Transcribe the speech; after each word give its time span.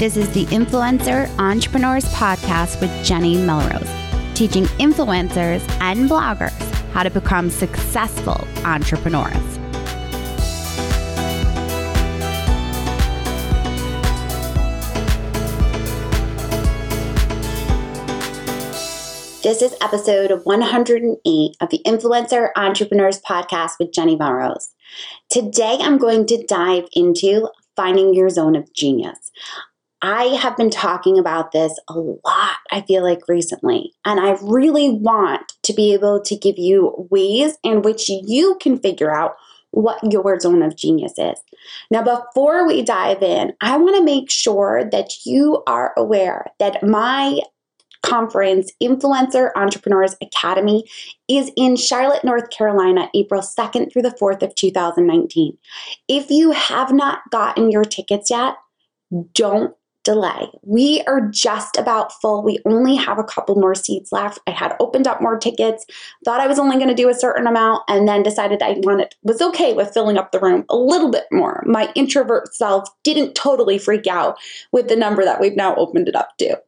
This 0.00 0.16
is 0.16 0.32
the 0.32 0.46
Influencer 0.46 1.28
Entrepreneurs 1.38 2.06
Podcast 2.14 2.80
with 2.80 3.04
Jenny 3.04 3.36
Melrose, 3.36 3.86
teaching 4.32 4.64
influencers 4.78 5.60
and 5.78 6.08
bloggers 6.08 6.58
how 6.92 7.02
to 7.02 7.10
become 7.10 7.50
successful 7.50 8.48
entrepreneurs. 8.64 9.34
This 19.42 19.60
is 19.60 19.74
episode 19.82 20.46
108 20.46 21.56
of 21.60 21.68
the 21.68 21.82
Influencer 21.84 22.48
Entrepreneurs 22.56 23.20
Podcast 23.20 23.72
with 23.78 23.92
Jenny 23.92 24.16
Melrose. 24.16 24.70
Today, 25.28 25.76
I'm 25.78 25.98
going 25.98 26.24
to 26.28 26.42
dive 26.46 26.88
into 26.94 27.50
finding 27.76 28.14
your 28.14 28.30
zone 28.30 28.56
of 28.56 28.72
genius. 28.72 29.30
I 30.02 30.24
have 30.36 30.56
been 30.56 30.70
talking 30.70 31.18
about 31.18 31.52
this 31.52 31.78
a 31.88 31.94
lot, 31.98 32.56
I 32.70 32.80
feel 32.82 33.02
like 33.02 33.28
recently, 33.28 33.92
and 34.04 34.18
I 34.18 34.38
really 34.42 34.90
want 34.90 35.52
to 35.64 35.72
be 35.74 35.92
able 35.92 36.22
to 36.22 36.36
give 36.36 36.58
you 36.58 37.06
ways 37.10 37.58
in 37.62 37.82
which 37.82 38.08
you 38.08 38.56
can 38.60 38.78
figure 38.78 39.14
out 39.14 39.36
what 39.72 40.00
your 40.10 40.38
zone 40.40 40.62
of 40.62 40.76
genius 40.76 41.14
is. 41.18 41.38
Now, 41.90 42.02
before 42.02 42.66
we 42.66 42.82
dive 42.82 43.22
in, 43.22 43.52
I 43.60 43.76
want 43.76 43.96
to 43.96 44.02
make 44.02 44.30
sure 44.30 44.88
that 44.90 45.26
you 45.26 45.62
are 45.66 45.92
aware 45.96 46.46
that 46.58 46.82
my 46.82 47.40
conference, 48.02 48.72
Influencer 48.82 49.50
Entrepreneurs 49.54 50.16
Academy, 50.22 50.84
is 51.28 51.50
in 51.56 51.76
Charlotte, 51.76 52.24
North 52.24 52.50
Carolina, 52.50 53.10
April 53.14 53.42
2nd 53.42 53.92
through 53.92 54.02
the 54.02 54.16
4th 54.20 54.42
of 54.42 54.54
2019. 54.54 55.56
If 56.08 56.30
you 56.30 56.52
have 56.52 56.92
not 56.92 57.20
gotten 57.30 57.70
your 57.70 57.84
tickets 57.84 58.30
yet, 58.30 58.56
don't 59.34 59.74
delay. 60.04 60.48
We 60.62 61.02
are 61.06 61.20
just 61.20 61.76
about 61.76 62.12
full. 62.20 62.42
We 62.42 62.58
only 62.64 62.96
have 62.96 63.18
a 63.18 63.24
couple 63.24 63.54
more 63.56 63.74
seats 63.74 64.12
left. 64.12 64.38
I 64.46 64.52
had 64.52 64.74
opened 64.80 65.06
up 65.06 65.20
more 65.20 65.38
tickets, 65.38 65.84
thought 66.24 66.40
I 66.40 66.46
was 66.46 66.58
only 66.58 66.76
going 66.76 66.88
to 66.88 66.94
do 66.94 67.08
a 67.08 67.14
certain 67.14 67.46
amount, 67.46 67.82
and 67.88 68.08
then 68.08 68.22
decided 68.22 68.62
I 68.62 68.76
wanted 68.78 69.14
was 69.22 69.42
okay 69.42 69.72
with 69.74 69.92
filling 69.92 70.18
up 70.18 70.32
the 70.32 70.40
room 70.40 70.64
a 70.68 70.76
little 70.76 71.10
bit 71.10 71.26
more. 71.30 71.62
My 71.66 71.92
introvert 71.94 72.54
self 72.54 72.88
didn't 73.04 73.34
totally 73.34 73.78
freak 73.78 74.06
out 74.06 74.38
with 74.72 74.88
the 74.88 74.96
number 74.96 75.24
that 75.24 75.40
we've 75.40 75.56
now 75.56 75.74
opened 75.76 76.08
it 76.08 76.16
up 76.16 76.36
to. 76.38 76.60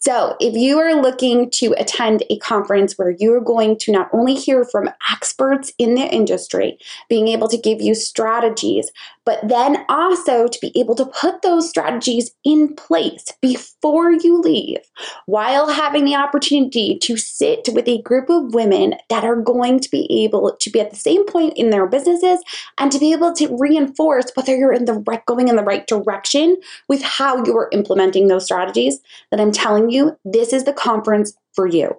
So, 0.00 0.36
if 0.38 0.54
you 0.54 0.78
are 0.78 0.94
looking 0.94 1.50
to 1.52 1.74
attend 1.76 2.22
a 2.30 2.38
conference 2.38 2.96
where 2.96 3.16
you're 3.18 3.40
going 3.40 3.78
to 3.78 3.92
not 3.92 4.08
only 4.12 4.34
hear 4.34 4.64
from 4.64 4.90
experts 5.10 5.72
in 5.76 5.96
the 5.96 6.06
industry, 6.06 6.78
being 7.08 7.26
able 7.26 7.48
to 7.48 7.58
give 7.58 7.82
you 7.82 7.96
strategies, 7.96 8.90
but 9.28 9.46
then 9.46 9.84
also 9.90 10.48
to 10.48 10.58
be 10.62 10.72
able 10.80 10.94
to 10.94 11.04
put 11.04 11.42
those 11.42 11.68
strategies 11.68 12.30
in 12.44 12.74
place 12.74 13.26
before 13.42 14.10
you 14.10 14.40
leave 14.40 14.78
while 15.26 15.68
having 15.68 16.06
the 16.06 16.14
opportunity 16.14 16.98
to 17.00 17.18
sit 17.18 17.68
with 17.74 17.86
a 17.86 18.00
group 18.00 18.30
of 18.30 18.54
women 18.54 18.94
that 19.10 19.24
are 19.24 19.36
going 19.36 19.80
to 19.80 19.90
be 19.90 20.24
able 20.24 20.56
to 20.58 20.70
be 20.70 20.80
at 20.80 20.88
the 20.88 20.96
same 20.96 21.26
point 21.26 21.52
in 21.58 21.68
their 21.68 21.86
businesses 21.86 22.40
and 22.78 22.90
to 22.90 22.98
be 22.98 23.12
able 23.12 23.34
to 23.34 23.54
reinforce 23.58 24.32
whether 24.34 24.56
you're 24.56 24.72
in 24.72 24.86
the 24.86 24.94
right 25.06 25.26
going 25.26 25.48
in 25.48 25.56
the 25.56 25.62
right 25.62 25.86
direction 25.86 26.56
with 26.88 27.02
how 27.02 27.44
you're 27.44 27.68
implementing 27.70 28.28
those 28.28 28.46
strategies 28.46 28.98
that 29.30 29.40
I'm 29.40 29.52
telling 29.52 29.87
you, 29.88 30.16
this 30.24 30.52
is 30.52 30.64
the 30.64 30.72
conference 30.72 31.34
for 31.54 31.66
you. 31.66 31.90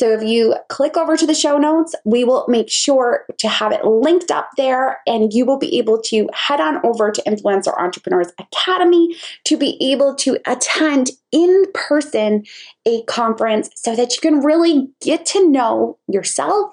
So 0.00 0.10
if 0.10 0.22
you 0.22 0.54
click 0.68 0.96
over 0.96 1.18
to 1.18 1.26
the 1.26 1.34
show 1.34 1.58
notes, 1.58 1.94
we 2.06 2.24
will 2.24 2.46
make 2.48 2.70
sure 2.70 3.26
to 3.38 3.48
have 3.48 3.70
it 3.70 3.84
linked 3.84 4.30
up 4.30 4.48
there 4.56 5.00
and 5.06 5.32
you 5.34 5.44
will 5.44 5.58
be 5.58 5.78
able 5.78 6.00
to 6.02 6.28
head 6.32 6.60
on 6.60 6.80
over 6.84 7.10
to 7.10 7.22
Influencer 7.22 7.78
Entrepreneurs 7.78 8.32
Academy 8.38 9.14
to 9.44 9.58
be 9.58 9.76
able 9.82 10.14
to 10.14 10.38
attend 10.46 11.10
in 11.30 11.66
person 11.74 12.44
a 12.86 13.02
conference 13.04 13.68
so 13.74 13.94
that 13.94 14.14
you 14.14 14.20
can 14.22 14.40
really 14.40 14.88
get 15.02 15.26
to 15.26 15.46
know 15.46 15.98
yourself 16.08 16.72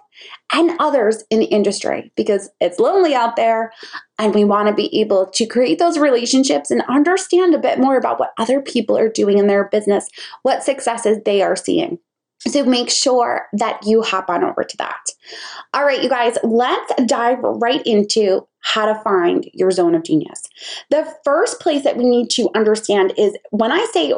and 0.53 0.72
others 0.80 1.24
in 1.30 1.40
the 1.40 1.46
industry 1.46 2.12
because 2.16 2.50
it's 2.59 2.80
lonely 2.80 3.13
out 3.13 3.35
there 3.35 3.72
and 4.18 4.34
we 4.34 4.44
want 4.44 4.68
to 4.68 4.74
be 4.74 5.00
able 5.00 5.28
to 5.28 5.46
create 5.46 5.80
those 5.80 5.97
relationships 5.97 6.72
and 6.72 6.81
understand 6.90 7.53
a 7.53 7.59
bit 7.59 7.80
more 7.80 7.97
about 7.97 8.19
what 8.19 8.34
other 8.38 8.62
people 8.62 8.97
are 8.97 9.09
doing 9.09 9.38
in 9.38 9.47
their 9.47 9.69
business, 9.69 10.07
what 10.44 10.63
successes 10.63 11.18
they 11.25 11.41
are 11.41 11.56
seeing. 11.56 12.00
So 12.47 12.63
make 12.63 12.90
sure 12.90 13.47
that 13.53 13.85
you 13.85 14.02
hop 14.02 14.30
on 14.30 14.44
over 14.44 14.63
to 14.63 14.78
that. 14.78 15.02
All 15.74 15.84
right, 15.84 16.02
you 16.02 16.09
guys, 16.09 16.38
let's 16.44 16.94
dive 17.06 17.40
right 17.41 17.86
into 17.86 18.47
how 18.62 18.86
to 18.86 19.02
find 19.02 19.50
your 19.53 19.72
zone 19.72 19.96
of 19.96 20.03
genius. 20.03 20.44
The 20.90 21.12
first 21.24 21.59
place 21.59 21.84
that 21.84 21.97
we 21.97 22.06
need 22.06 22.30
to 22.31 22.50
understand 22.56 23.14
is 23.18 23.36
when 23.52 23.72
I 23.72 23.86
say 23.94 24.14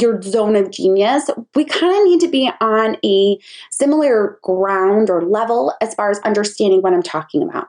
your 0.00 0.22
zone 0.22 0.56
of 0.56 0.70
genius, 0.70 1.28
we 1.54 1.64
kind 1.64 1.94
of 1.94 2.04
need 2.04 2.20
to 2.20 2.28
be 2.28 2.50
on 2.60 2.96
a 3.04 3.38
similar 3.70 4.38
ground 4.42 5.10
or 5.10 5.22
level 5.22 5.74
as 5.80 5.94
far 5.94 6.10
as 6.10 6.18
understanding 6.20 6.80
what 6.80 6.94
I'm 6.94 7.02
talking 7.02 7.42
about. 7.42 7.68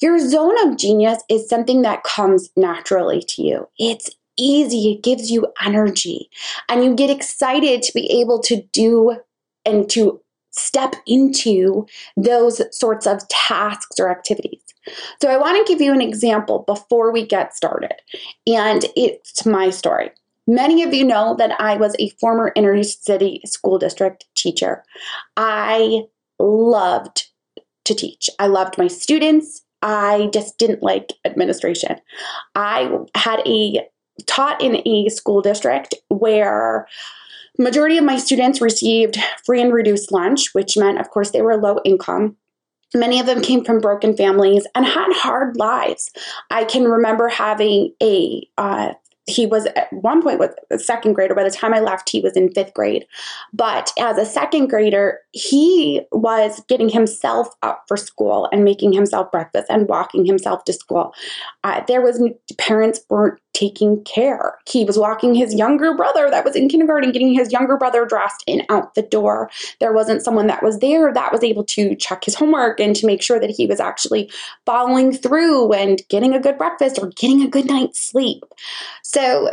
Your 0.00 0.18
zone 0.18 0.56
of 0.66 0.78
genius 0.78 1.22
is 1.28 1.48
something 1.48 1.82
that 1.82 2.04
comes 2.04 2.50
naturally 2.56 3.22
to 3.28 3.42
you. 3.42 3.68
It's 3.78 4.10
easy, 4.38 4.92
it 4.92 5.02
gives 5.02 5.30
you 5.30 5.46
energy, 5.64 6.30
and 6.68 6.84
you 6.84 6.94
get 6.94 7.10
excited 7.10 7.82
to 7.82 7.92
be 7.92 8.06
able 8.20 8.40
to 8.40 8.62
do 8.72 9.18
and 9.64 9.90
to 9.90 10.20
step 10.58 10.96
into 11.06 11.86
those 12.16 12.62
sorts 12.76 13.06
of 13.06 13.26
tasks 13.28 13.98
or 13.98 14.10
activities. 14.10 14.62
So, 15.20 15.28
I 15.28 15.36
want 15.36 15.66
to 15.66 15.72
give 15.72 15.80
you 15.80 15.92
an 15.92 16.02
example 16.02 16.64
before 16.66 17.12
we 17.12 17.26
get 17.26 17.56
started, 17.56 17.94
and 18.46 18.84
it's 18.96 19.44
my 19.44 19.70
story. 19.70 20.10
Many 20.46 20.84
of 20.84 20.94
you 20.94 21.04
know 21.04 21.34
that 21.38 21.60
I 21.60 21.76
was 21.76 21.96
a 21.98 22.10
former 22.20 22.52
inner 22.54 22.80
city 22.84 23.40
school 23.44 23.78
district 23.78 24.26
teacher. 24.36 24.84
I 25.36 26.02
loved 26.38 27.26
to 27.84 27.94
teach. 27.94 28.30
I 28.38 28.46
loved 28.46 28.78
my 28.78 28.86
students. 28.86 29.62
I 29.82 30.30
just 30.32 30.58
didn't 30.58 30.82
like 30.82 31.12
administration. 31.24 31.96
I 32.54 32.98
had 33.14 33.40
a 33.46 33.86
taught 34.26 34.60
in 34.62 34.82
a 34.86 35.08
school 35.08 35.42
district 35.42 35.94
where 36.08 36.86
majority 37.58 37.98
of 37.98 38.04
my 38.04 38.18
students 38.18 38.60
received 38.60 39.18
free 39.44 39.60
and 39.60 39.72
reduced 39.72 40.12
lunch, 40.12 40.54
which 40.54 40.76
meant 40.76 40.98
of 40.98 41.10
course 41.10 41.30
they 41.30 41.42
were 41.42 41.56
low 41.56 41.78
income. 41.84 42.36
Many 42.94 43.18
of 43.18 43.26
them 43.26 43.42
came 43.42 43.64
from 43.64 43.80
broken 43.80 44.16
families 44.16 44.66
and 44.74 44.86
had 44.86 45.12
hard 45.12 45.56
lives. 45.56 46.10
I 46.50 46.64
can 46.64 46.84
remember 46.84 47.28
having 47.28 47.92
a 48.02 48.48
uh, 48.56 48.92
he 49.26 49.44
was 49.44 49.66
at 49.74 49.92
one 49.92 50.22
point 50.22 50.38
with 50.38 50.54
a 50.70 50.78
second 50.78 51.14
grader. 51.14 51.34
By 51.34 51.42
the 51.42 51.50
time 51.50 51.74
I 51.74 51.80
left, 51.80 52.08
he 52.08 52.20
was 52.20 52.36
in 52.36 52.52
fifth 52.52 52.72
grade. 52.74 53.06
But 53.52 53.92
as 53.98 54.18
a 54.18 54.24
second 54.24 54.68
grader, 54.68 55.18
he 55.32 56.02
was 56.12 56.62
getting 56.68 56.88
himself 56.88 57.48
up 57.62 57.84
for 57.88 57.96
school 57.96 58.48
and 58.52 58.64
making 58.64 58.92
himself 58.92 59.32
breakfast 59.32 59.66
and 59.68 59.88
walking 59.88 60.24
himself 60.24 60.64
to 60.64 60.72
school. 60.72 61.12
Uh, 61.64 61.82
there 61.88 62.02
was 62.02 62.22
parents 62.56 63.00
weren't 63.10 63.40
taking 63.56 64.04
care. 64.04 64.58
He 64.68 64.84
was 64.84 64.98
walking 64.98 65.34
his 65.34 65.54
younger 65.54 65.94
brother 65.94 66.30
that 66.30 66.44
was 66.44 66.54
in 66.54 66.68
kindergarten, 66.68 67.10
getting 67.10 67.32
his 67.32 67.50
younger 67.50 67.78
brother 67.78 68.04
dressed 68.04 68.44
and 68.46 68.62
out 68.68 68.94
the 68.94 69.02
door. 69.02 69.50
There 69.80 69.94
wasn't 69.94 70.22
someone 70.22 70.46
that 70.48 70.62
was 70.62 70.80
there 70.80 71.12
that 71.14 71.32
was 71.32 71.42
able 71.42 71.64
to 71.64 71.94
check 71.96 72.24
his 72.24 72.34
homework 72.34 72.80
and 72.80 72.94
to 72.96 73.06
make 73.06 73.22
sure 73.22 73.40
that 73.40 73.50
he 73.50 73.66
was 73.66 73.80
actually 73.80 74.30
following 74.66 75.10
through 75.10 75.72
and 75.72 76.02
getting 76.10 76.34
a 76.34 76.40
good 76.40 76.58
breakfast 76.58 76.98
or 77.00 77.08
getting 77.16 77.42
a 77.42 77.48
good 77.48 77.66
night's 77.66 78.00
sleep. 78.00 78.44
So 79.02 79.50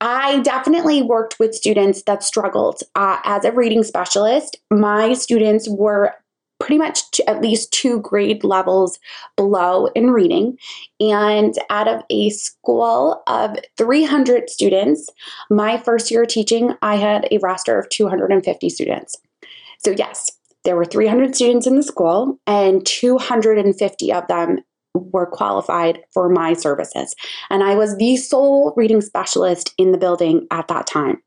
I 0.00 0.40
definitely 0.40 1.02
worked 1.02 1.40
with 1.40 1.54
students 1.54 2.02
that 2.02 2.22
struggled. 2.22 2.82
Uh, 2.94 3.18
as 3.24 3.44
a 3.44 3.50
reading 3.50 3.82
specialist, 3.82 4.58
my 4.70 5.14
students 5.14 5.68
were 5.68 6.14
pretty 6.58 6.78
much 6.78 7.20
at 7.26 7.42
least 7.42 7.72
two 7.72 8.00
grade 8.00 8.44
levels 8.44 8.98
below 9.36 9.86
in 9.94 10.10
reading. 10.10 10.56
And 11.00 11.54
out 11.70 11.88
of 11.88 12.02
a 12.10 12.30
school 12.30 13.22
of 13.26 13.56
300 13.76 14.48
students, 14.48 15.10
my 15.50 15.76
first 15.76 16.10
year 16.10 16.24
teaching, 16.26 16.74
I 16.82 16.96
had 16.96 17.28
a 17.30 17.38
roster 17.38 17.78
of 17.78 17.88
250 17.90 18.70
students. 18.70 19.16
So, 19.84 19.90
yes, 19.90 20.32
there 20.64 20.76
were 20.76 20.84
300 20.84 21.36
students 21.36 21.66
in 21.66 21.76
the 21.76 21.82
school, 21.82 22.38
and 22.46 22.84
250 22.86 24.12
of 24.12 24.26
them 24.26 24.58
were 24.94 25.26
qualified 25.26 26.02
for 26.12 26.28
my 26.28 26.54
services. 26.54 27.14
And 27.50 27.62
I 27.62 27.74
was 27.74 27.96
the 27.96 28.16
sole 28.16 28.72
reading 28.76 29.00
specialist 29.00 29.74
in 29.78 29.92
the 29.92 29.98
building 29.98 30.46
at 30.50 30.68
that 30.68 30.86
time 30.86 31.22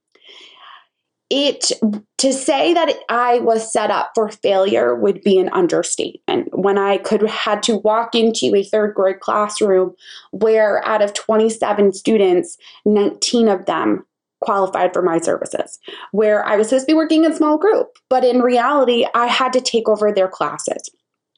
it 1.30 1.72
to 2.18 2.34
say 2.34 2.74
that 2.74 2.94
I 3.08 3.40
was 3.40 3.72
set 3.72 3.92
up 3.92 4.12
for 4.16 4.30
failure 4.30 4.96
would 4.96 5.22
be 5.22 5.38
an 5.38 5.50
understatement. 5.50 6.50
When 6.58 6.78
I 6.78 6.98
could 6.98 7.22
had 7.22 7.62
to 7.64 7.78
walk 7.78 8.16
into 8.16 8.56
a 8.56 8.64
third 8.64 8.96
grade 8.96 9.20
classroom 9.20 9.96
where 10.32 10.86
out 10.86 11.02
of 11.02 11.14
27 11.14 11.94
students, 11.94 12.58
19 12.86 13.48
of 13.48 13.66
them 13.66 14.06
qualified 14.42 14.94
for 14.94 15.02
my 15.02 15.20
services, 15.20 15.80
where 16.12 16.46
I 16.46 16.56
was 16.56 16.70
supposed 16.70 16.88
to 16.88 16.94
be 16.94 16.96
working 16.96 17.26
in 17.26 17.36
small 17.36 17.58
group, 17.58 17.98
but 18.10 18.24
in 18.24 18.42
reality, 18.42 19.06
I 19.14 19.28
had 19.28 19.54
to 19.54 19.62
take 19.62 19.88
over 19.88 20.12
their 20.12 20.30
classes. 20.30 20.90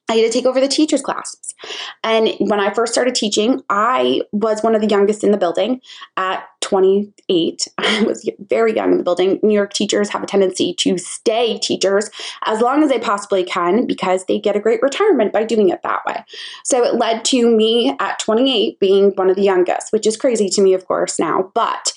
I 0.08 0.16
had 0.16 0.32
to 0.32 0.38
take 0.38 0.46
over 0.46 0.60
the 0.60 0.68
teachers' 0.68 1.02
classes. 1.02 1.56
And 2.04 2.34
when 2.40 2.60
I 2.60 2.74
first 2.74 2.92
started 2.92 3.16
teaching, 3.16 3.62
I 3.70 4.22
was 4.32 4.62
one 4.62 4.76
of 4.76 4.82
the 4.82 4.88
youngest 4.88 5.24
in 5.24 5.32
the 5.32 5.38
building 5.38 5.82
at 6.18 6.44
28. 6.72 7.68
I 7.78 8.04
was 8.04 8.28
very 8.40 8.74
young 8.74 8.94
in 8.94 8.98
the 8.98 9.04
building. 9.04 9.40
New 9.44 9.54
York 9.54 9.74
teachers 9.74 10.10
have 10.10 10.24
a 10.24 10.26
tendency 10.26 10.74
to 10.76 10.98
stay 10.98 11.60
teachers 11.60 12.10
as 12.46 12.62
long 12.62 12.82
as 12.82 12.90
they 12.90 13.00
possibly 13.00 13.44
can 13.44 13.86
because 13.86 14.24
they 14.26 14.40
get 14.40 14.56
a 14.56 14.60
great 14.60 14.82
retirement 14.82 15.34
by 15.34 15.44
doing 15.44 15.70
it 15.70 15.84
that 15.84 16.00
way. 16.08 16.24
So 16.64 16.84
it 16.84 16.96
led 16.96 17.26
to 17.26 17.50
me 17.50 17.96
at 18.00 18.20
28 18.20 18.80
being 18.80 19.12
one 19.12 19.30
of 19.30 19.36
the 19.36 19.42
youngest, 19.42 19.92
which 19.92 20.08
is 20.08 20.16
crazy 20.16 20.50
to 20.50 20.62
me, 20.62 20.74
of 20.74 20.88
course, 20.88 21.20
now. 21.20 21.52
But 21.54 21.92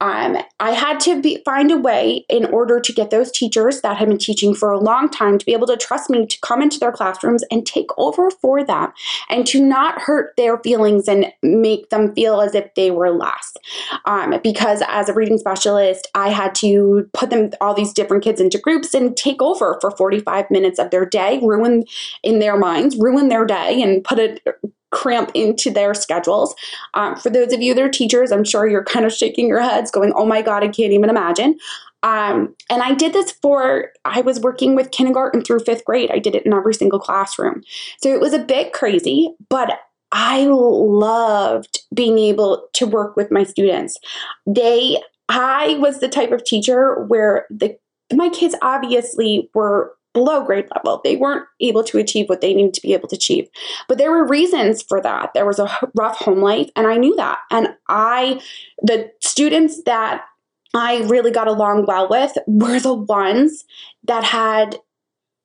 um, 0.00 0.38
I 0.60 0.70
had 0.70 1.00
to 1.00 1.20
be, 1.20 1.42
find 1.44 1.72
a 1.72 1.76
way 1.76 2.24
in 2.28 2.44
order 2.46 2.80
to 2.80 2.92
get 2.92 3.10
those 3.10 3.32
teachers 3.32 3.80
that 3.80 3.96
had 3.96 4.08
been 4.08 4.18
teaching 4.18 4.54
for 4.54 4.70
a 4.70 4.78
long 4.78 5.08
time 5.08 5.38
to 5.38 5.44
be 5.44 5.52
able 5.52 5.66
to 5.66 5.76
trust 5.76 6.08
me 6.08 6.26
to 6.26 6.38
come 6.40 6.62
into 6.62 6.78
their 6.78 6.92
classrooms 6.92 7.42
and 7.50 7.66
take 7.66 7.88
over 7.98 8.30
for 8.30 8.64
them 8.64 8.92
and 9.28 9.46
to 9.48 9.62
not 9.62 10.00
hurt 10.00 10.34
their 10.36 10.58
feelings 10.58 11.08
and 11.08 11.32
make 11.42 11.90
them 11.90 12.14
feel 12.14 12.40
as 12.40 12.54
if 12.54 12.72
they 12.74 12.90
were 12.90 13.10
less. 13.10 13.54
Um, 14.04 14.19
because 14.42 14.82
as 14.88 15.08
a 15.08 15.14
reading 15.14 15.38
specialist, 15.38 16.08
I 16.14 16.28
had 16.28 16.54
to 16.56 17.08
put 17.12 17.30
them 17.30 17.50
all 17.60 17.74
these 17.74 17.92
different 17.92 18.24
kids 18.24 18.40
into 18.40 18.58
groups 18.58 18.94
and 18.94 19.16
take 19.16 19.40
over 19.42 19.78
for 19.80 19.90
45 19.90 20.50
minutes 20.50 20.78
of 20.78 20.90
their 20.90 21.04
day, 21.04 21.38
ruin 21.42 21.84
in 22.22 22.38
their 22.38 22.56
minds, 22.58 22.96
ruin 22.96 23.28
their 23.28 23.44
day, 23.44 23.80
and 23.82 24.04
put 24.04 24.18
it 24.18 24.42
cramp 24.90 25.30
into 25.34 25.70
their 25.70 25.94
schedules. 25.94 26.54
Um, 26.94 27.14
for 27.16 27.30
those 27.30 27.52
of 27.52 27.62
you 27.62 27.74
that 27.74 27.82
are 27.82 27.88
teachers, 27.88 28.32
I'm 28.32 28.44
sure 28.44 28.66
you're 28.66 28.84
kind 28.84 29.06
of 29.06 29.12
shaking 29.12 29.46
your 29.46 29.60
heads, 29.60 29.90
going, 29.90 30.12
"Oh 30.16 30.26
my 30.26 30.42
God, 30.42 30.64
I 30.64 30.68
can't 30.68 30.92
even 30.92 31.10
imagine." 31.10 31.58
Um, 32.02 32.54
and 32.70 32.82
I 32.82 32.94
did 32.94 33.12
this 33.12 33.30
for, 33.30 33.92
I 34.04 34.22
was 34.22 34.40
working 34.40 34.74
with 34.74 34.90
kindergarten 34.90 35.42
through 35.42 35.60
fifth 35.60 35.84
grade. 35.84 36.10
I 36.10 36.18
did 36.18 36.34
it 36.34 36.46
in 36.46 36.52
every 36.52 36.74
single 36.74 36.98
classroom. 36.98 37.62
So 37.98 38.12
it 38.12 38.20
was 38.20 38.32
a 38.32 38.38
bit 38.38 38.72
crazy, 38.72 39.34
but 39.50 39.80
I 40.12 40.46
loved 40.46 41.80
being 41.94 42.18
able 42.18 42.68
to 42.74 42.86
work 42.86 43.16
with 43.16 43.30
my 43.30 43.44
students. 43.44 43.98
They, 44.46 45.00
I 45.28 45.76
was 45.80 46.00
the 46.00 46.08
type 46.08 46.32
of 46.32 46.44
teacher 46.44 47.04
where 47.04 47.46
the 47.50 47.76
my 48.12 48.28
kids 48.28 48.56
obviously 48.60 49.48
were 49.54 49.94
below 50.12 50.44
grade 50.44 50.66
level. 50.74 51.00
They 51.04 51.16
weren't 51.16 51.46
able 51.60 51.84
to 51.84 51.98
achieve 51.98 52.28
what 52.28 52.40
they 52.40 52.54
needed 52.54 52.74
to 52.74 52.80
be 52.80 52.92
able 52.92 53.08
to 53.08 53.16
achieve. 53.16 53.48
But 53.88 53.98
there 53.98 54.10
were 54.10 54.26
reasons 54.26 54.82
for 54.82 55.00
that. 55.00 55.32
There 55.34 55.46
was 55.46 55.58
a 55.58 55.70
rough 55.94 56.16
home 56.18 56.40
life, 56.40 56.68
and 56.74 56.86
I 56.86 56.96
knew 56.96 57.14
that. 57.16 57.38
And 57.50 57.68
I, 57.88 58.40
the 58.82 59.10
students 59.20 59.82
that 59.84 60.24
I 60.74 61.02
really 61.02 61.30
got 61.30 61.48
along 61.48 61.86
well 61.86 62.08
with 62.08 62.32
were 62.46 62.80
the 62.80 62.94
ones 62.94 63.64
that 64.04 64.24
had 64.24 64.76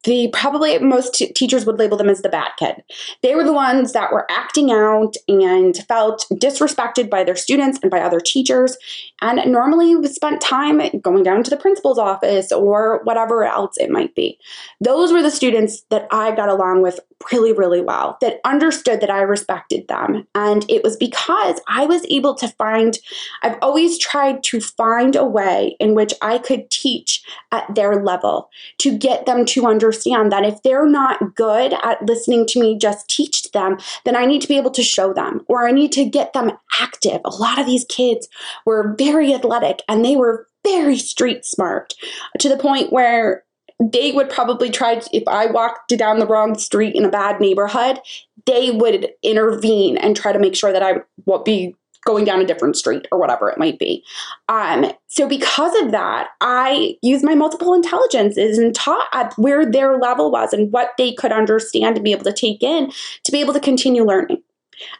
the 0.05 0.29
probably 0.31 0.77
most 0.79 1.13
t- 1.13 1.33
teachers 1.33 1.65
would 1.65 1.79
label 1.79 1.97
them 1.97 2.09
as 2.09 2.21
the 2.21 2.29
bad 2.29 2.51
kid. 2.57 2.83
They 3.21 3.35
were 3.35 3.43
the 3.43 3.53
ones 3.53 3.93
that 3.93 4.11
were 4.11 4.25
acting 4.31 4.71
out 4.71 5.15
and 5.27 5.75
felt 5.87 6.25
disrespected 6.33 7.09
by 7.09 7.23
their 7.23 7.35
students 7.35 7.79
and 7.81 7.91
by 7.91 7.99
other 7.99 8.19
teachers, 8.19 8.77
and 9.21 9.39
normally 9.51 10.07
spent 10.07 10.41
time 10.41 10.81
going 11.01 11.23
down 11.23 11.43
to 11.43 11.49
the 11.49 11.57
principal's 11.57 11.99
office 11.99 12.51
or 12.51 13.01
whatever 13.03 13.43
else 13.43 13.75
it 13.77 13.89
might 13.89 14.15
be. 14.15 14.37
Those 14.79 15.11
were 15.11 15.21
the 15.21 15.31
students 15.31 15.83
that 15.89 16.07
I 16.11 16.35
got 16.35 16.49
along 16.49 16.81
with 16.81 16.99
really, 17.31 17.53
really 17.53 17.81
well, 17.81 18.17
that 18.21 18.39
understood 18.43 19.01
that 19.01 19.09
I 19.09 19.21
respected 19.21 19.87
them. 19.87 20.27
And 20.35 20.65
it 20.69 20.83
was 20.83 20.97
because 20.97 21.59
I 21.67 21.85
was 21.85 22.05
able 22.09 22.35
to 22.35 22.47
find, 22.49 22.97
I've 23.41 23.57
always 23.61 23.97
tried 23.97 24.43
to 24.43 24.59
find 24.59 25.15
a 25.15 25.25
way 25.25 25.75
in 25.79 25.95
which 25.95 26.13
I 26.21 26.37
could 26.37 26.69
teach 26.69 27.23
at 27.51 27.73
their 27.73 28.03
level 28.03 28.49
to 28.79 28.97
get 28.97 29.25
them 29.25 29.45
to 29.45 29.65
understand 29.65 30.31
that 30.31 30.45
if 30.45 30.61
they're 30.61 30.87
not 30.87 31.35
good 31.35 31.73
at 31.83 32.05
listening 32.05 32.45
to 32.47 32.59
me 32.59 32.77
just 32.77 33.09
teach 33.09 33.51
them, 33.51 33.77
then 34.03 34.15
I 34.15 34.25
need 34.25 34.41
to 34.41 34.47
be 34.47 34.57
able 34.57 34.71
to 34.71 34.83
show 34.83 35.13
them 35.13 35.41
or 35.47 35.67
I 35.67 35.71
need 35.71 35.91
to 35.93 36.05
get 36.05 36.33
them 36.33 36.51
active. 36.79 37.21
A 37.25 37.29
lot 37.29 37.59
of 37.59 37.65
these 37.65 37.85
kids 37.85 38.27
were 38.65 38.95
very 38.97 39.33
athletic 39.33 39.81
and 39.87 40.03
they 40.03 40.15
were 40.15 40.47
very 40.63 40.97
street 40.97 41.45
smart 41.45 41.93
to 42.39 42.49
the 42.49 42.57
point 42.57 42.91
where 42.91 43.43
they 43.79 44.11
would 44.11 44.29
probably 44.29 44.69
try 44.69 44.95
to, 44.95 45.09
if 45.15 45.27
I 45.27 45.47
walked 45.47 45.95
down 45.97 46.19
the 46.19 46.27
wrong 46.27 46.57
street 46.57 46.95
in 46.95 47.05
a 47.05 47.09
bad 47.09 47.41
neighborhood, 47.41 47.99
they 48.45 48.71
would 48.71 49.09
intervene 49.21 49.97
and 49.97 50.15
try 50.15 50.31
to 50.31 50.39
make 50.39 50.55
sure 50.55 50.71
that 50.71 50.83
I 50.83 51.01
would 51.25 51.43
be 51.43 51.75
going 52.05 52.23
down 52.23 52.39
a 52.39 52.45
different 52.45 52.77
street 52.77 53.07
or 53.11 53.19
whatever 53.19 53.49
it 53.49 53.57
might 53.57 53.79
be. 53.79 54.03
Um, 54.47 54.91
so 55.07 55.27
because 55.27 55.75
of 55.81 55.91
that, 55.91 56.29
I 56.39 56.97
used 57.01 57.25
my 57.25 57.33
multiple 57.33 57.73
intelligences 57.73 58.59
and 58.59 58.75
taught 58.75 59.07
at 59.11 59.33
where 59.37 59.69
their 59.69 59.97
level 59.97 60.31
was 60.31 60.53
and 60.53 60.71
what 60.71 60.91
they 60.97 61.13
could 61.13 61.31
understand 61.31 61.97
and 61.97 62.03
be 62.03 62.11
able 62.11 62.23
to 62.25 62.33
take 62.33 62.61
in 62.61 62.91
to 63.23 63.31
be 63.31 63.41
able 63.41 63.53
to 63.53 63.59
continue 63.59 64.03
learning. 64.05 64.41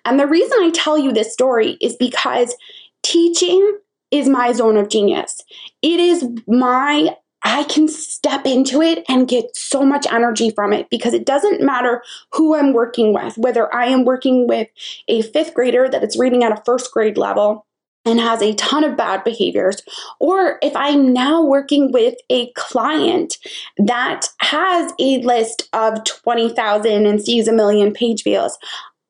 And 0.03 0.19
the 0.19 0.27
reason 0.27 0.57
I 0.61 0.71
tell 0.71 0.97
you 0.97 1.13
this 1.13 1.31
story 1.31 1.77
is 1.79 1.95
because 1.95 2.55
teaching 3.03 3.77
is 4.09 4.27
my 4.27 4.51
zone 4.51 4.77
of 4.77 4.89
genius. 4.89 5.41
It 5.81 5.99
is 5.99 6.27
my 6.47 7.15
I 7.45 7.63
can 7.63 7.87
step 7.87 8.45
into 8.45 8.81
it 8.81 9.05
and 9.07 9.27
get 9.27 9.55
so 9.55 9.85
much 9.85 10.07
energy 10.11 10.49
from 10.49 10.73
it 10.73 10.89
because 10.89 11.13
it 11.13 11.25
doesn't 11.25 11.61
matter 11.61 12.03
who 12.33 12.55
I'm 12.55 12.73
working 12.73 13.13
with, 13.13 13.37
whether 13.37 13.73
I 13.73 13.85
am 13.85 14.03
working 14.03 14.47
with 14.47 14.67
a 15.07 15.21
fifth 15.21 15.53
grader 15.53 15.87
that 15.87 16.03
is 16.03 16.17
reading 16.17 16.43
at 16.43 16.51
a 16.51 16.61
first 16.65 16.91
grade 16.91 17.17
level 17.17 17.67
and 18.03 18.19
has 18.19 18.41
a 18.41 18.55
ton 18.55 18.83
of 18.83 18.97
bad 18.97 19.23
behaviors, 19.23 19.81
or 20.19 20.57
if 20.61 20.75
I'm 20.75 21.13
now 21.13 21.43
working 21.43 21.91
with 21.91 22.15
a 22.29 22.51
client 22.53 23.37
that 23.77 24.27
has 24.39 24.91
a 24.99 25.21
list 25.21 25.69
of 25.73 26.03
20,000 26.03 27.05
and 27.05 27.21
sees 27.21 27.47
a 27.47 27.53
million 27.53 27.93
page 27.93 28.23
views, 28.23 28.57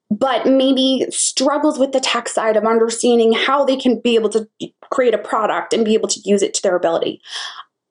but 0.09 0.45
maybe 0.45 1.05
struggles 1.09 1.79
with 1.79 1.91
the 1.91 1.99
tech 1.99 2.29
side 2.29 2.55
of 2.55 2.65
understanding 2.65 3.33
how 3.33 3.65
they 3.65 3.75
can 3.75 3.99
be 3.99 4.15
able 4.15 4.29
to 4.29 4.47
create 4.91 5.13
a 5.13 5.17
product 5.17 5.73
and 5.73 5.83
be 5.83 5.93
able 5.93 6.07
to 6.07 6.21
use 6.23 6.41
it 6.41 6.53
to 6.53 6.61
their 6.61 6.75
ability. 6.75 7.21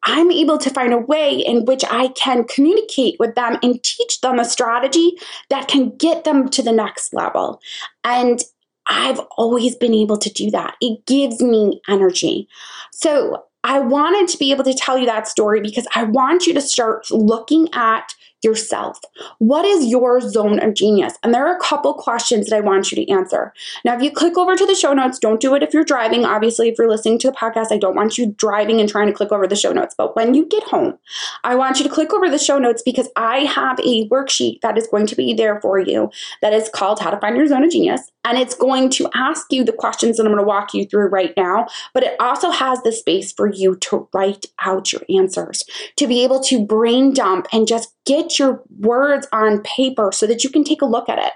I'm 0.05 0.31
able 0.31 0.59
to 0.59 0.71
find 0.71 0.93
a 0.93 0.99
way 0.99 1.39
in 1.39 1.65
which 1.65 1.85
I 1.91 2.09
can 2.09 2.45
communicate 2.45 3.17
with 3.19 3.35
them 3.35 3.59
and 3.62 3.83
teach 3.83 4.21
them 4.21 4.39
a 4.39 4.45
strategy 4.45 5.17
that 5.51 5.69
can 5.69 5.97
get 5.97 6.25
them 6.25 6.49
to 6.51 6.62
the 6.62 6.73
next 6.73 7.15
level. 7.15 7.61
And 8.05 8.43
I've 8.87 9.21
always 9.39 9.75
been 9.75 9.95
able 9.95 10.19
to 10.19 10.31
do 10.31 10.51
that. 10.51 10.77
It 10.81 11.06
gives 11.06 11.41
me 11.41 11.81
energy. 11.89 12.49
So 12.93 13.45
I 13.65 13.81
wanted 13.81 14.29
to 14.29 14.39
be 14.39 14.51
able 14.51 14.65
to 14.65 14.75
tell 14.75 14.99
you 14.99 15.07
that 15.07 15.26
story 15.26 15.61
because 15.61 15.87
I 15.95 16.05
want 16.05 16.47
you 16.47 16.52
to 16.52 16.61
start 16.61 17.11
looking 17.11 17.69
at 17.73 18.14
yourself. 18.45 19.01
What 19.39 19.65
is 19.65 19.87
your 19.87 20.21
zone 20.21 20.61
of 20.61 20.75
genius? 20.75 21.15
And 21.23 21.33
there 21.33 21.47
are 21.47 21.57
a 21.57 21.61
couple 21.61 21.95
questions 21.95 22.49
that 22.49 22.57
I 22.57 22.61
want 22.61 22.93
you 22.93 23.05
to 23.05 23.11
answer. 23.11 23.53
Now, 23.85 23.97
if 23.97 24.03
you 24.03 24.11
click 24.11 24.37
over 24.37 24.55
to 24.55 24.67
the 24.67 24.75
show 24.75 24.93
notes, 24.93 25.19
don't 25.19 25.41
do 25.41 25.55
it 25.55 25.63
if 25.63 25.73
you're 25.73 25.85
driving. 25.85 26.25
Obviously, 26.25 26.69
if 26.69 26.79
you're 26.79 26.89
listening 26.89 27.19
to 27.21 27.31
the 27.31 27.37
podcast, 27.37 27.73
I 27.73 27.79
don't 27.79 27.97
want 27.97 28.19
you 28.19 28.35
driving 28.37 28.81
and 28.81 28.89
trying 28.89 29.07
to 29.07 29.13
click 29.13 29.33
over 29.33 29.47
the 29.47 29.57
show 29.57 29.73
notes. 29.73 29.95
But 29.97 30.15
when 30.15 30.35
you 30.35 30.47
get 30.47 30.63
home, 30.65 30.99
I 31.43 31.55
want 31.55 31.79
you 31.79 31.85
to 31.85 31.91
click 31.91 32.13
over 32.13 32.29
the 32.29 32.39
show 32.39 32.59
notes 32.59 32.83
because 32.83 33.09
I 33.17 33.41
have 33.41 33.79
a 33.81 34.09
worksheet 34.09 34.61
that 34.61 34.79
is 34.79 34.87
going 34.87 35.07
to 35.07 35.17
be 35.17 35.33
there 35.33 35.61
for 35.61 35.79
you 35.79 36.11
that 36.43 36.53
is 36.53 36.69
called 36.69 37.01
How 37.01 37.11
to 37.11 37.19
Find 37.19 37.37
Your 37.37 37.47
Zone 37.47 37.65
of 37.65 37.71
Genius. 37.71 38.11
And 38.25 38.38
it's 38.38 38.54
going 38.54 38.90
to 38.90 39.09
ask 39.14 39.52
you 39.52 39.64
the 39.64 39.73
questions 39.73 40.16
that 40.16 40.25
I'm 40.25 40.33
going 40.33 40.43
to 40.43 40.47
walk 40.47 40.73
you 40.73 40.87
through 40.87 41.09
right 41.09 41.33
now, 41.37 41.66
but 41.93 42.02
it 42.02 42.16
also 42.19 42.50
has 42.50 42.83
the 42.83 42.93
space 42.93 43.33
for 43.33 43.52
you 43.52 43.76
to 43.76 44.09
write 44.14 44.47
out 44.64 44.93
your 44.93 45.02
answers, 45.14 45.64
to 45.97 46.07
be 46.07 46.25
able 46.25 46.40
to 46.45 46.64
brain 46.64 47.12
dump 47.12 47.47
and 47.52 47.69
just 47.69 47.95
get 48.07 48.38
your 48.38 48.62
words 48.78 49.26
on 49.33 49.62
paper 49.62 50.11
so 50.12 50.26
that 50.26 50.43
you 50.43 50.50
can 50.50 50.64
take 50.64 50.83
a 50.83 50.87
look 50.87 51.09
at 51.09 51.19
it. 51.19 51.33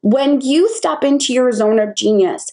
When 0.00 0.40
you 0.40 0.68
step 0.68 1.04
into 1.04 1.32
your 1.32 1.52
zone 1.52 1.78
of 1.78 1.94
genius, 1.94 2.50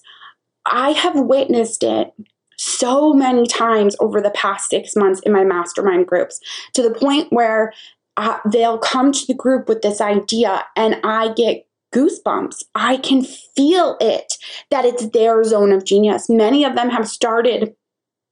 I 0.65 0.91
have 0.91 1.15
witnessed 1.15 1.83
it 1.83 2.13
so 2.57 3.13
many 3.13 3.48
times 3.48 3.95
over 4.01 4.19
the 4.19 4.31
past 4.31 4.69
six 4.69 4.95
months 4.95 5.21
in 5.21 5.31
my 5.31 5.45
mastermind 5.45 6.07
groups 6.07 6.41
to 6.74 6.81
the 6.81 6.93
point 6.93 7.31
where 7.31 7.74
uh, 8.17 8.38
they'll 8.51 8.77
come 8.77 9.13
to 9.13 9.25
the 9.27 9.33
group 9.33 9.69
with 9.69 9.81
this 9.81 10.01
idea 10.01 10.65
and 10.75 11.00
I 11.05 11.33
get 11.33 11.65
goosebumps. 11.93 12.63
I 12.75 12.98
can 12.98 13.24
feel 13.24 13.98
it 14.00 14.34
that 14.72 14.86
it's 14.86 15.08
their 15.08 15.43
zone 15.43 15.72
of 15.72 15.86
genius. 15.86 16.29
Many 16.29 16.63
of 16.63 16.75
them 16.75 16.89
have 16.89 17.08
started 17.08 17.75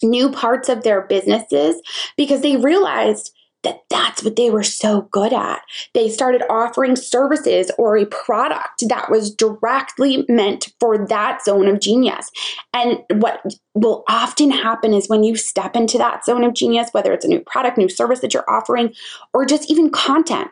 new 0.03 0.29
parts 0.29 0.69
of 0.69 0.83
their 0.83 1.01
businesses 1.01 1.81
because 2.17 2.41
they 2.41 2.57
realized 2.57 3.33
that 3.63 3.81
that's 3.89 4.23
what 4.23 4.35
they 4.35 4.49
were 4.49 4.63
so 4.63 5.01
good 5.11 5.33
at. 5.33 5.61
They 5.93 6.09
started 6.09 6.43
offering 6.49 6.95
services 6.95 7.71
or 7.77 7.97
a 7.97 8.05
product 8.05 8.83
that 8.87 9.09
was 9.09 9.33
directly 9.33 10.25
meant 10.29 10.69
for 10.79 11.05
that 11.07 11.43
zone 11.43 11.67
of 11.67 11.81
genius. 11.81 12.29
And 12.73 12.99
what 13.15 13.41
will 13.73 14.03
often 14.07 14.51
happen 14.51 14.93
is 14.93 15.09
when 15.09 15.23
you 15.23 15.35
step 15.35 15.75
into 15.75 15.97
that 15.97 16.23
zone 16.23 16.43
of 16.43 16.53
genius, 16.53 16.89
whether 16.91 17.11
it's 17.11 17.25
a 17.25 17.29
new 17.29 17.41
product, 17.41 17.77
new 17.77 17.89
service 17.89 18.19
that 18.19 18.33
you're 18.33 18.49
offering, 18.49 18.93
or 19.33 19.45
just 19.45 19.69
even 19.69 19.89
content, 19.89 20.49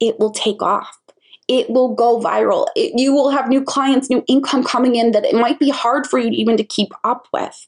it 0.00 0.18
will 0.18 0.30
take 0.30 0.62
off 0.62 0.98
it 1.48 1.70
will 1.70 1.94
go 1.94 2.20
viral. 2.20 2.66
It, 2.76 2.92
you 2.96 3.12
will 3.12 3.30
have 3.30 3.48
new 3.48 3.64
clients, 3.64 4.10
new 4.10 4.22
income 4.28 4.62
coming 4.62 4.96
in 4.96 5.12
that 5.12 5.24
it 5.24 5.34
might 5.34 5.58
be 5.58 5.70
hard 5.70 6.06
for 6.06 6.18
you 6.18 6.30
even 6.30 6.56
to 6.58 6.64
keep 6.64 6.92
up 7.04 7.26
with. 7.32 7.66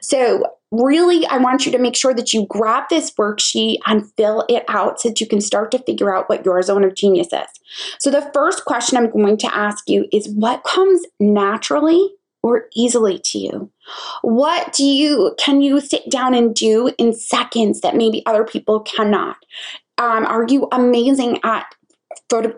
So, 0.00 0.44
really, 0.70 1.26
I 1.26 1.38
want 1.38 1.66
you 1.66 1.72
to 1.72 1.78
make 1.78 1.96
sure 1.96 2.14
that 2.14 2.32
you 2.32 2.46
grab 2.48 2.84
this 2.90 3.10
worksheet 3.12 3.78
and 3.86 4.10
fill 4.16 4.44
it 4.48 4.64
out 4.68 5.00
so 5.00 5.08
that 5.08 5.20
you 5.20 5.26
can 5.26 5.40
start 5.40 5.70
to 5.72 5.78
figure 5.80 6.14
out 6.14 6.28
what 6.28 6.44
your 6.44 6.60
zone 6.62 6.84
of 6.84 6.94
genius 6.94 7.28
is. 7.32 7.48
So, 7.98 8.10
the 8.10 8.30
first 8.34 8.64
question 8.66 8.98
I'm 8.98 9.10
going 9.10 9.38
to 9.38 9.54
ask 9.54 9.88
you 9.88 10.06
is 10.12 10.28
what 10.28 10.62
comes 10.64 11.04
naturally 11.18 12.10
or 12.42 12.66
easily 12.74 13.18
to 13.18 13.38
you? 13.38 13.70
What 14.22 14.72
do 14.72 14.84
you 14.84 15.34
can 15.38 15.62
you 15.62 15.80
sit 15.80 16.10
down 16.10 16.34
and 16.34 16.54
do 16.54 16.92
in 16.98 17.12
seconds 17.14 17.80
that 17.80 17.96
maybe 17.96 18.24
other 18.26 18.44
people 18.44 18.80
cannot? 18.80 19.36
Um, 19.98 20.26
are 20.26 20.46
you 20.48 20.68
amazing 20.72 21.38
at 21.44 21.66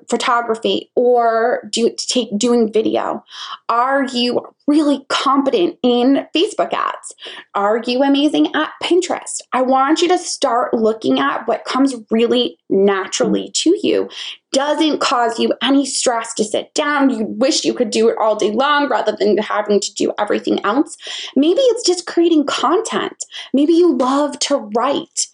photography 0.08 0.90
or 0.94 1.68
do 1.70 1.94
take 1.96 2.36
doing 2.38 2.72
video? 2.72 3.24
Are 3.68 4.04
you 4.04 4.40
really 4.66 5.04
competent 5.08 5.78
in 5.82 6.26
Facebook 6.34 6.72
ads? 6.72 7.14
Are 7.54 7.82
you 7.86 8.02
amazing 8.02 8.54
at 8.54 8.72
Pinterest? 8.82 9.40
I 9.52 9.62
want 9.62 10.00
you 10.00 10.08
to 10.08 10.18
start 10.18 10.72
looking 10.74 11.18
at 11.18 11.46
what 11.46 11.64
comes 11.64 11.94
really 12.10 12.58
naturally 12.70 13.50
to 13.54 13.78
you. 13.82 14.08
Doesn't 14.52 15.00
cause 15.00 15.38
you 15.38 15.52
any 15.62 15.84
stress 15.84 16.32
to 16.34 16.44
sit 16.44 16.72
down. 16.74 17.10
You 17.10 17.24
wish 17.24 17.64
you 17.64 17.74
could 17.74 17.90
do 17.90 18.08
it 18.08 18.16
all 18.20 18.36
day 18.36 18.52
long 18.52 18.88
rather 18.88 19.14
than 19.18 19.36
having 19.38 19.80
to 19.80 19.94
do 19.94 20.12
everything 20.18 20.64
else. 20.64 20.96
Maybe 21.36 21.60
it's 21.60 21.86
just 21.86 22.06
creating 22.06 22.46
content. 22.46 23.24
Maybe 23.52 23.72
you 23.72 23.96
love 23.96 24.38
to 24.40 24.70
write. 24.76 25.26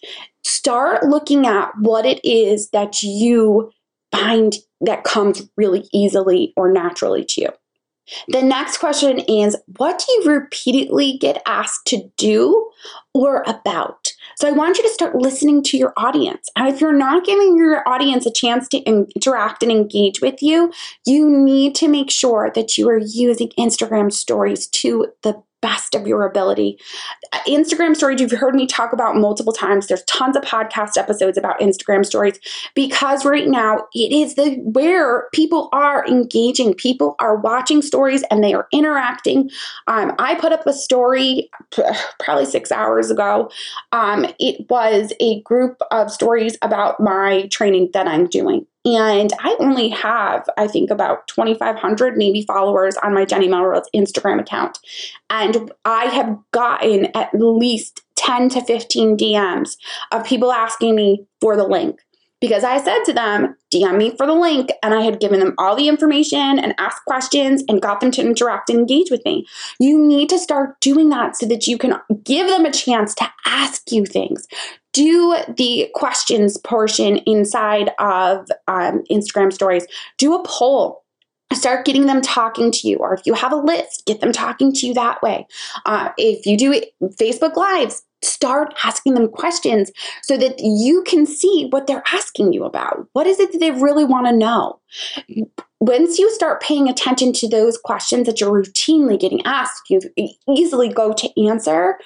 Start 0.43 1.03
looking 1.03 1.45
at 1.45 1.71
what 1.77 2.05
it 2.05 2.19
is 2.23 2.69
that 2.71 3.03
you 3.03 3.71
find 4.11 4.55
that 4.81 5.03
comes 5.03 5.49
really 5.57 5.87
easily 5.93 6.53
or 6.57 6.71
naturally 6.71 7.25
to 7.25 7.41
you. 7.41 7.49
The 8.27 8.41
next 8.41 8.77
question 8.77 9.19
is 9.19 9.55
What 9.77 9.99
do 9.99 10.13
you 10.13 10.31
repeatedly 10.33 11.17
get 11.17 11.41
asked 11.45 11.85
to 11.87 12.09
do 12.17 12.69
or 13.13 13.43
about? 13.47 14.11
So 14.37 14.47
I 14.47 14.51
want 14.51 14.77
you 14.77 14.83
to 14.83 14.89
start 14.89 15.15
listening 15.15 15.63
to 15.63 15.77
your 15.77 15.93
audience. 15.97 16.49
And 16.55 16.67
if 16.67 16.81
you're 16.81 16.93
not 16.93 17.25
giving 17.25 17.55
your 17.55 17.87
audience 17.87 18.25
a 18.25 18.31
chance 18.31 18.67
to 18.69 18.79
interact 18.79 19.63
and 19.63 19.71
engage 19.71 20.21
with 20.21 20.41
you, 20.41 20.71
you 21.05 21.29
need 21.29 21.75
to 21.75 21.87
make 21.87 22.11
sure 22.11 22.51
that 22.55 22.77
you 22.77 22.89
are 22.89 22.97
using 22.97 23.49
Instagram 23.57 24.11
stories 24.11 24.67
to 24.67 25.07
the 25.21 25.41
best 25.61 25.95
of 25.95 26.07
your 26.07 26.25
ability. 26.25 26.77
Instagram 27.47 27.95
stories, 27.95 28.19
you've 28.19 28.31
heard 28.31 28.55
me 28.55 28.67
talk 28.67 28.93
about 28.93 29.15
multiple 29.15 29.53
times. 29.53 29.87
There's 29.87 30.03
tons 30.03 30.35
of 30.35 30.43
podcast 30.43 30.97
episodes 30.97 31.37
about 31.37 31.59
Instagram 31.59 32.05
stories 32.05 32.39
because 32.75 33.25
right 33.25 33.47
now 33.47 33.87
it 33.93 34.11
is 34.11 34.35
the 34.35 34.55
where 34.63 35.27
people 35.33 35.69
are 35.71 36.05
engaging. 36.07 36.73
People 36.73 37.15
are 37.19 37.35
watching 37.35 37.81
stories 37.81 38.23
and 38.29 38.43
they 38.43 38.53
are 38.53 38.67
interacting. 38.71 39.49
Um, 39.87 40.13
I 40.19 40.35
put 40.35 40.51
up 40.51 40.65
a 40.67 40.73
story 40.73 41.49
probably 42.19 42.45
six 42.45 42.71
hours 42.71 43.11
ago. 43.11 43.49
Um, 43.91 44.25
it 44.39 44.65
was 44.69 45.13
a 45.19 45.41
group 45.41 45.79
of 45.91 46.11
stories 46.11 46.57
about 46.61 46.99
my 46.99 47.47
training 47.47 47.89
that 47.93 48.07
I'm 48.07 48.27
doing. 48.27 48.65
And 48.83 49.31
I 49.39 49.55
only 49.59 49.89
have, 49.89 50.49
I 50.57 50.67
think, 50.67 50.89
about 50.89 51.27
2,500 51.27 52.17
maybe 52.17 52.41
followers 52.43 52.97
on 52.97 53.13
my 53.13 53.25
Jenny 53.25 53.47
Melrose 53.47 53.87
Instagram 53.95 54.39
account. 54.39 54.79
And 55.29 55.71
I 55.85 56.05
have 56.05 56.37
gotten 56.51 57.15
at 57.15 57.29
least 57.33 58.01
10 58.15 58.49
to 58.49 58.61
15 58.61 59.17
DMs 59.17 59.77
of 60.11 60.25
people 60.25 60.51
asking 60.51 60.95
me 60.95 61.25
for 61.39 61.55
the 61.55 61.67
link 61.67 62.01
because 62.41 62.63
I 62.63 62.83
said 62.83 63.03
to 63.05 63.13
them, 63.13 63.55
DM 63.71 63.97
me 63.97 64.17
for 64.17 64.25
the 64.25 64.33
link. 64.33 64.69
And 64.83 64.93
I 64.93 65.01
had 65.01 65.21
given 65.21 65.39
them 65.39 65.53
all 65.57 65.75
the 65.75 65.87
information 65.87 66.59
and 66.59 66.73
asked 66.77 67.05
questions 67.05 67.63
and 67.69 67.81
got 67.81 68.01
them 68.01 68.11
to 68.11 68.21
interact 68.21 68.69
and 68.69 68.79
engage 68.79 69.09
with 69.09 69.23
me. 69.23 69.47
You 69.79 70.03
need 70.03 70.27
to 70.29 70.39
start 70.39 70.81
doing 70.81 71.09
that 71.09 71.37
so 71.37 71.45
that 71.45 71.67
you 71.67 71.77
can 71.77 71.93
give 72.23 72.47
them 72.47 72.65
a 72.65 72.71
chance 72.71 73.15
to 73.15 73.29
ask 73.45 73.91
you 73.91 74.05
things 74.05 74.47
do 74.93 75.37
the 75.55 75.89
questions 75.93 76.57
portion 76.57 77.17
inside 77.19 77.91
of 77.99 78.47
um, 78.67 79.03
Instagram 79.09 79.53
stories. 79.53 79.85
Do 80.17 80.35
a 80.35 80.43
poll. 80.43 81.03
Start 81.53 81.85
getting 81.85 82.05
them 82.05 82.21
talking 82.21 82.71
to 82.71 82.87
you, 82.87 82.97
or 82.97 83.13
if 83.13 83.21
you 83.25 83.33
have 83.33 83.51
a 83.51 83.57
list, 83.57 84.05
get 84.05 84.21
them 84.21 84.31
talking 84.31 84.71
to 84.73 84.87
you 84.87 84.93
that 84.93 85.21
way. 85.21 85.45
Uh, 85.85 86.09
if 86.17 86.45
you 86.45 86.57
do 86.57 86.81
Facebook 87.19 87.57
Lives, 87.57 88.03
start 88.23 88.73
asking 88.83 89.13
them 89.13 89.27
questions 89.27 89.91
so 90.23 90.37
that 90.37 90.59
you 90.59 91.03
can 91.03 91.25
see 91.25 91.67
what 91.71 91.87
they're 91.87 92.03
asking 92.11 92.53
you 92.53 92.63
about. 92.63 93.07
What 93.13 93.27
is 93.27 93.39
it 93.39 93.51
that 93.51 93.59
they 93.59 93.71
really 93.71 94.05
want 94.05 94.27
to 94.27 94.33
know? 94.33 94.79
Once 95.79 96.19
you 96.19 96.31
start 96.33 96.61
paying 96.61 96.87
attention 96.87 97.33
to 97.33 97.49
those 97.49 97.77
questions 97.77 98.27
that 98.27 98.39
you're 98.39 98.51
routinely 98.51 99.19
getting 99.19 99.43
asked, 99.45 99.89
you 99.89 99.99
easily 100.47 100.89
go 100.89 101.13
to 101.13 101.47
answer 101.47 101.97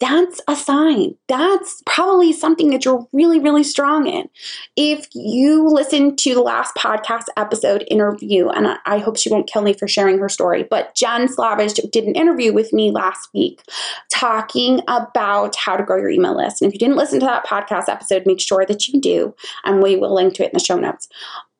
that's 0.00 0.40
a 0.48 0.56
sign. 0.56 1.14
That's 1.28 1.82
probably 1.84 2.32
something 2.32 2.70
that 2.70 2.86
you're 2.86 3.06
really, 3.12 3.38
really 3.38 3.62
strong 3.62 4.06
in. 4.06 4.30
If 4.74 5.06
you 5.14 5.68
listen 5.68 6.16
to 6.16 6.34
the 6.34 6.40
last 6.40 6.74
podcast 6.74 7.26
episode 7.36 7.84
interview, 7.90 8.48
and 8.48 8.78
I 8.86 8.98
hope 8.98 9.18
she 9.18 9.28
won't 9.28 9.46
kill 9.46 9.60
me 9.60 9.74
for 9.74 9.86
sharing 9.86 10.18
her 10.18 10.30
story, 10.30 10.62
but 10.62 10.94
Jen 10.94 11.28
Slavish 11.28 11.74
did 11.74 12.04
an 12.04 12.14
interview 12.14 12.52
with 12.52 12.72
me 12.72 12.90
last 12.90 13.28
week 13.34 13.62
talking 14.10 14.80
about 14.88 15.54
how 15.56 15.76
to 15.76 15.84
grow 15.84 15.98
your 15.98 16.10
email 16.10 16.36
list. 16.36 16.62
And 16.62 16.68
if 16.68 16.74
you 16.74 16.78
didn't 16.78 16.96
listen 16.96 17.20
to 17.20 17.26
that 17.26 17.46
podcast 17.46 17.90
episode, 17.90 18.24
make 18.24 18.40
sure 18.40 18.64
that 18.64 18.88
you 18.88 19.00
do, 19.00 19.34
and 19.64 19.82
we 19.82 19.96
will 19.96 20.14
link 20.14 20.32
to 20.34 20.44
it 20.44 20.52
in 20.52 20.54
the 20.54 20.64
show 20.64 20.78
notes. 20.78 21.08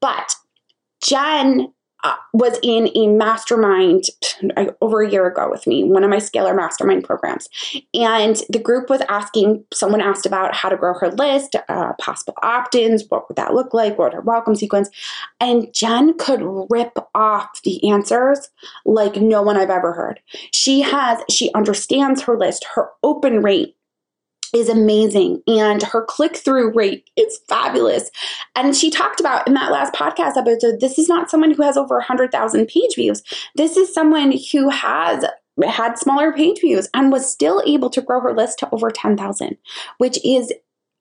But 0.00 0.34
Jen 1.02 1.72
uh, 2.02 2.14
was 2.32 2.58
in 2.62 2.90
a 2.94 3.06
mastermind 3.08 4.04
over 4.80 5.02
a 5.02 5.10
year 5.10 5.26
ago 5.26 5.48
with 5.50 5.66
me, 5.66 5.84
one 5.84 6.04
of 6.04 6.10
my 6.10 6.16
scalar 6.16 6.54
mastermind 6.54 7.04
programs. 7.04 7.48
And 7.94 8.42
the 8.48 8.58
group 8.58 8.88
was 8.88 9.02
asking, 9.08 9.64
someone 9.72 10.00
asked 10.00 10.26
about 10.26 10.54
how 10.54 10.68
to 10.68 10.76
grow 10.76 10.94
her 10.94 11.10
list, 11.10 11.56
uh, 11.68 11.92
possible 11.94 12.34
opt 12.42 12.74
ins, 12.74 13.04
what 13.08 13.28
would 13.28 13.36
that 13.36 13.54
look 13.54 13.74
like, 13.74 13.98
what 13.98 14.14
her 14.14 14.20
welcome 14.20 14.54
sequence. 14.54 14.88
And 15.40 15.72
Jen 15.74 16.16
could 16.18 16.40
rip 16.70 16.96
off 17.14 17.62
the 17.62 17.88
answers 17.90 18.48
like 18.84 19.16
no 19.16 19.42
one 19.42 19.56
I've 19.56 19.70
ever 19.70 19.92
heard. 19.92 20.20
She 20.52 20.80
has, 20.80 21.18
she 21.30 21.52
understands 21.54 22.22
her 22.22 22.38
list, 22.38 22.64
her 22.74 22.88
open 23.02 23.42
rate 23.42 23.76
is 24.54 24.68
amazing 24.68 25.42
and 25.46 25.82
her 25.82 26.04
click 26.04 26.36
through 26.36 26.72
rate 26.72 27.08
is 27.16 27.40
fabulous. 27.48 28.10
And 28.56 28.76
she 28.76 28.90
talked 28.90 29.20
about 29.20 29.46
in 29.46 29.54
that 29.54 29.70
last 29.70 29.94
podcast 29.94 30.36
episode 30.36 30.80
this 30.80 30.98
is 30.98 31.08
not 31.08 31.30
someone 31.30 31.52
who 31.52 31.62
has 31.62 31.76
over 31.76 31.96
100,000 31.96 32.66
page 32.66 32.94
views. 32.94 33.22
This 33.56 33.76
is 33.76 33.92
someone 33.92 34.34
who 34.52 34.68
has 34.70 35.24
had 35.64 35.98
smaller 35.98 36.32
page 36.32 36.60
views 36.60 36.88
and 36.94 37.12
was 37.12 37.30
still 37.30 37.62
able 37.66 37.90
to 37.90 38.00
grow 38.00 38.20
her 38.20 38.32
list 38.32 38.58
to 38.60 38.68
over 38.72 38.90
10,000, 38.90 39.56
which 39.98 40.18
is 40.24 40.52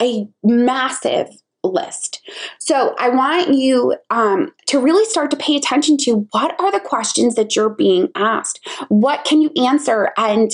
a 0.02 0.28
massive 0.44 1.30
list. 1.64 2.22
So 2.60 2.96
I 3.00 3.10
want 3.10 3.54
you 3.54 3.96
um, 4.10 4.54
to 4.68 4.80
really 4.80 5.06
start 5.06 5.30
to 5.32 5.38
pay 5.38 5.56
attention 5.56 5.98
to 5.98 6.28
what 6.32 6.60
are 6.60 6.72
the 6.72 6.80
questions 6.80 7.36
that 7.36 7.56
you're 7.56 7.70
being 7.70 8.10
asked? 8.16 8.66
What 8.88 9.26
can 9.26 9.42
you 9.42 9.52
answer? 9.62 10.12
And 10.18 10.52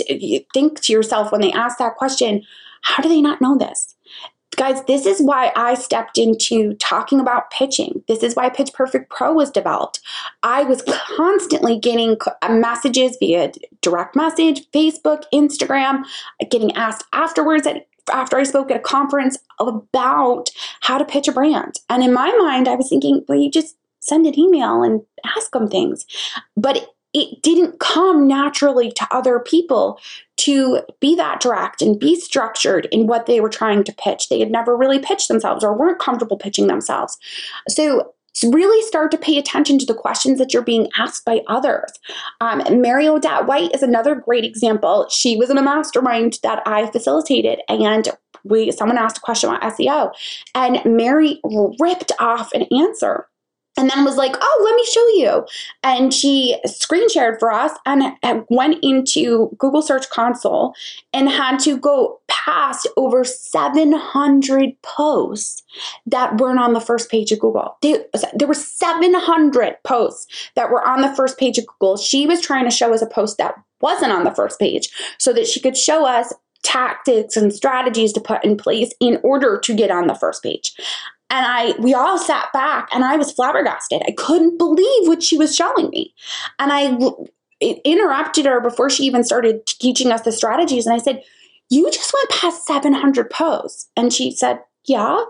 think 0.53 0.81
to 0.81 0.93
yourself 0.93 1.31
when 1.31 1.41
they 1.41 1.51
ask 1.51 1.77
that 1.77 1.95
question, 1.95 2.43
how 2.85 3.01
do 3.01 3.09
they 3.09 3.21
not 3.21 3.41
know 3.41 3.57
this? 3.57 3.95
Guys, 4.55 4.81
this 4.85 5.05
is 5.05 5.21
why 5.21 5.51
I 5.55 5.73
stepped 5.73 6.17
into 6.17 6.75
talking 6.75 7.19
about 7.19 7.51
pitching. 7.51 8.03
This 8.07 8.23
is 8.23 8.35
why 8.35 8.49
Pitch 8.49 8.71
Perfect 8.73 9.09
Pro 9.09 9.33
was 9.33 9.51
developed. 9.51 9.99
I 10.43 10.63
was 10.63 10.81
constantly 11.17 11.77
getting 11.77 12.15
uh, 12.41 12.53
messages 12.53 13.17
via 13.19 13.51
direct 13.81 14.15
message, 14.15 14.69
Facebook, 14.71 15.23
Instagram, 15.33 16.03
getting 16.49 16.73
asked 16.75 17.03
afterwards 17.11 17.67
at 17.67 17.87
after 18.13 18.37
I 18.37 18.43
spoke 18.43 18.69
at 18.69 18.77
a 18.77 18.81
conference 18.81 19.35
about 19.59 20.51
how 20.81 20.99
to 20.99 21.05
pitch 21.05 21.27
a 21.27 21.31
brand. 21.31 21.79
And 21.89 22.03
in 22.03 22.13
my 22.13 22.31
mind, 22.37 22.67
I 22.67 22.75
was 22.75 22.87
thinking, 22.87 23.25
well, 23.27 23.39
you 23.39 23.49
just 23.49 23.75
send 23.99 24.27
an 24.27 24.39
email 24.39 24.83
and 24.83 25.01
ask 25.35 25.51
them 25.51 25.67
things. 25.67 26.05
But 26.55 26.93
it 27.13 27.41
didn't 27.41 27.79
come 27.79 28.27
naturally 28.27 28.91
to 28.91 29.07
other 29.09 29.39
people 29.39 29.99
to 30.37 30.81
be 30.99 31.15
that 31.15 31.39
direct 31.39 31.81
and 31.81 31.99
be 31.99 32.19
structured 32.19 32.87
in 32.91 33.07
what 33.07 33.25
they 33.25 33.39
were 33.39 33.49
trying 33.49 33.83
to 33.83 33.93
pitch. 33.93 34.29
They 34.29 34.39
had 34.39 34.51
never 34.51 34.75
really 34.75 34.99
pitched 34.99 35.27
themselves 35.27 35.63
or 35.63 35.73
weren't 35.73 35.99
comfortable 35.99 36.37
pitching 36.37 36.67
themselves. 36.67 37.17
So 37.69 38.13
really 38.43 38.85
start 38.85 39.11
to 39.11 39.17
pay 39.17 39.37
attention 39.37 39.79
to 39.79 39.85
the 39.85 39.93
questions 39.93 40.39
that 40.39 40.53
you're 40.53 40.61
being 40.61 40.89
asked 40.97 41.23
by 41.25 41.41
others. 41.47 41.91
Um, 42.41 42.61
Mary 42.81 43.07
Odette 43.07 43.45
White 43.45 43.73
is 43.73 43.81
another 43.81 44.15
great 44.15 44.43
example. 44.43 45.07
She 45.09 45.37
was 45.37 45.49
in 45.49 45.57
a 45.57 45.61
mastermind 45.61 46.39
that 46.43 46.61
I 46.65 46.89
facilitated, 46.91 47.61
and 47.69 48.09
we 48.43 48.71
someone 48.71 48.97
asked 48.97 49.17
a 49.17 49.21
question 49.21 49.49
about 49.49 49.73
SEO, 49.73 50.11
and 50.53 50.81
Mary 50.85 51.39
ripped 51.79 52.11
off 52.19 52.51
an 52.51 52.63
answer 52.77 53.27
and 53.77 53.89
then 53.89 54.05
was 54.05 54.15
like, 54.15 54.35
oh, 54.39 54.61
let 54.63 54.75
me 54.75 54.85
show 54.85 55.07
you. 55.09 55.45
And 55.83 56.13
she 56.13 56.57
screen 56.65 57.09
shared 57.09 57.39
for 57.39 57.51
us 57.51 57.71
and 57.85 58.15
went 58.49 58.83
into 58.83 59.55
Google 59.57 59.81
Search 59.81 60.09
Console 60.09 60.73
and 61.13 61.29
had 61.29 61.59
to 61.59 61.77
go 61.77 62.19
past 62.27 62.87
over 62.95 63.23
700 63.23 64.81
posts 64.81 65.63
that 66.05 66.37
weren't 66.37 66.59
on 66.59 66.73
the 66.73 66.79
first 66.79 67.09
page 67.09 67.31
of 67.31 67.39
Google. 67.39 67.77
There 67.81 68.47
were 68.47 68.53
700 68.53 69.77
posts 69.83 70.49
that 70.55 70.69
were 70.69 70.87
on 70.87 71.01
the 71.01 71.13
first 71.15 71.37
page 71.37 71.57
of 71.57 71.65
Google. 71.67 71.97
She 71.97 72.25
was 72.27 72.41
trying 72.41 72.65
to 72.65 72.71
show 72.71 72.93
us 72.93 73.01
a 73.01 73.07
post 73.07 73.37
that 73.39 73.55
wasn't 73.81 74.11
on 74.11 74.23
the 74.23 74.33
first 74.33 74.59
page 74.59 74.89
so 75.19 75.33
that 75.33 75.47
she 75.47 75.59
could 75.59 75.75
show 75.75 76.05
us 76.05 76.33
tactics 76.63 77.37
and 77.37 77.53
strategies 77.53 78.11
to 78.13 78.19
put 78.19 78.43
in 78.43 78.57
place 78.57 78.91
in 78.99 79.19
order 79.23 79.59
to 79.59 79.75
get 79.75 79.91
on 79.91 80.07
the 80.07 80.15
first 80.15 80.41
page. 80.41 80.73
And 81.29 81.45
I, 81.45 81.73
we 81.79 81.93
all 81.93 82.17
sat 82.17 82.53
back 82.53 82.87
and 82.93 83.03
I 83.03 83.15
was 83.15 83.31
flabbergasted. 83.31 84.03
I 84.07 84.11
couldn't 84.11 84.57
believe 84.57 85.07
what 85.07 85.23
she 85.23 85.37
was 85.37 85.55
showing 85.55 85.89
me. 85.89 86.13
And 86.59 86.71
I, 86.71 86.97
interrupted 87.61 88.45
her 88.45 88.59
before 88.59 88.89
she 88.89 89.03
even 89.03 89.23
started 89.23 89.65
teaching 89.65 90.11
us 90.11 90.21
the 90.21 90.31
strategies. 90.31 90.85
And 90.85 90.95
I 90.95 90.99
said, 90.99 91.23
You 91.69 91.89
just 91.91 92.13
went 92.13 92.29
past 92.29 92.65
700 92.65 93.29
posts. 93.29 93.89
And 93.95 94.13
she 94.13 94.31
said, 94.31 94.59
Yeah. 94.85 95.23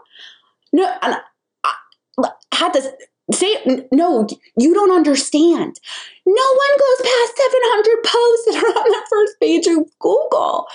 No, 0.73 0.91
and 1.01 1.17
I 1.63 2.29
had 2.53 2.73
to 2.73 2.91
say, 3.31 3.85
No, 3.91 4.27
you 4.57 4.73
don't 4.73 4.91
understand. 4.91 5.79
No 6.25 6.33
one 6.33 6.77
goes 6.79 7.09
past 7.09 7.37
700 7.37 8.03
posts 8.03 8.45
that 8.45 8.63
are 8.63 8.79
on 8.79 8.89
the 8.89 9.07
first 9.09 9.39
page 9.39 9.67
of 9.67 9.99
Google. 9.99 10.67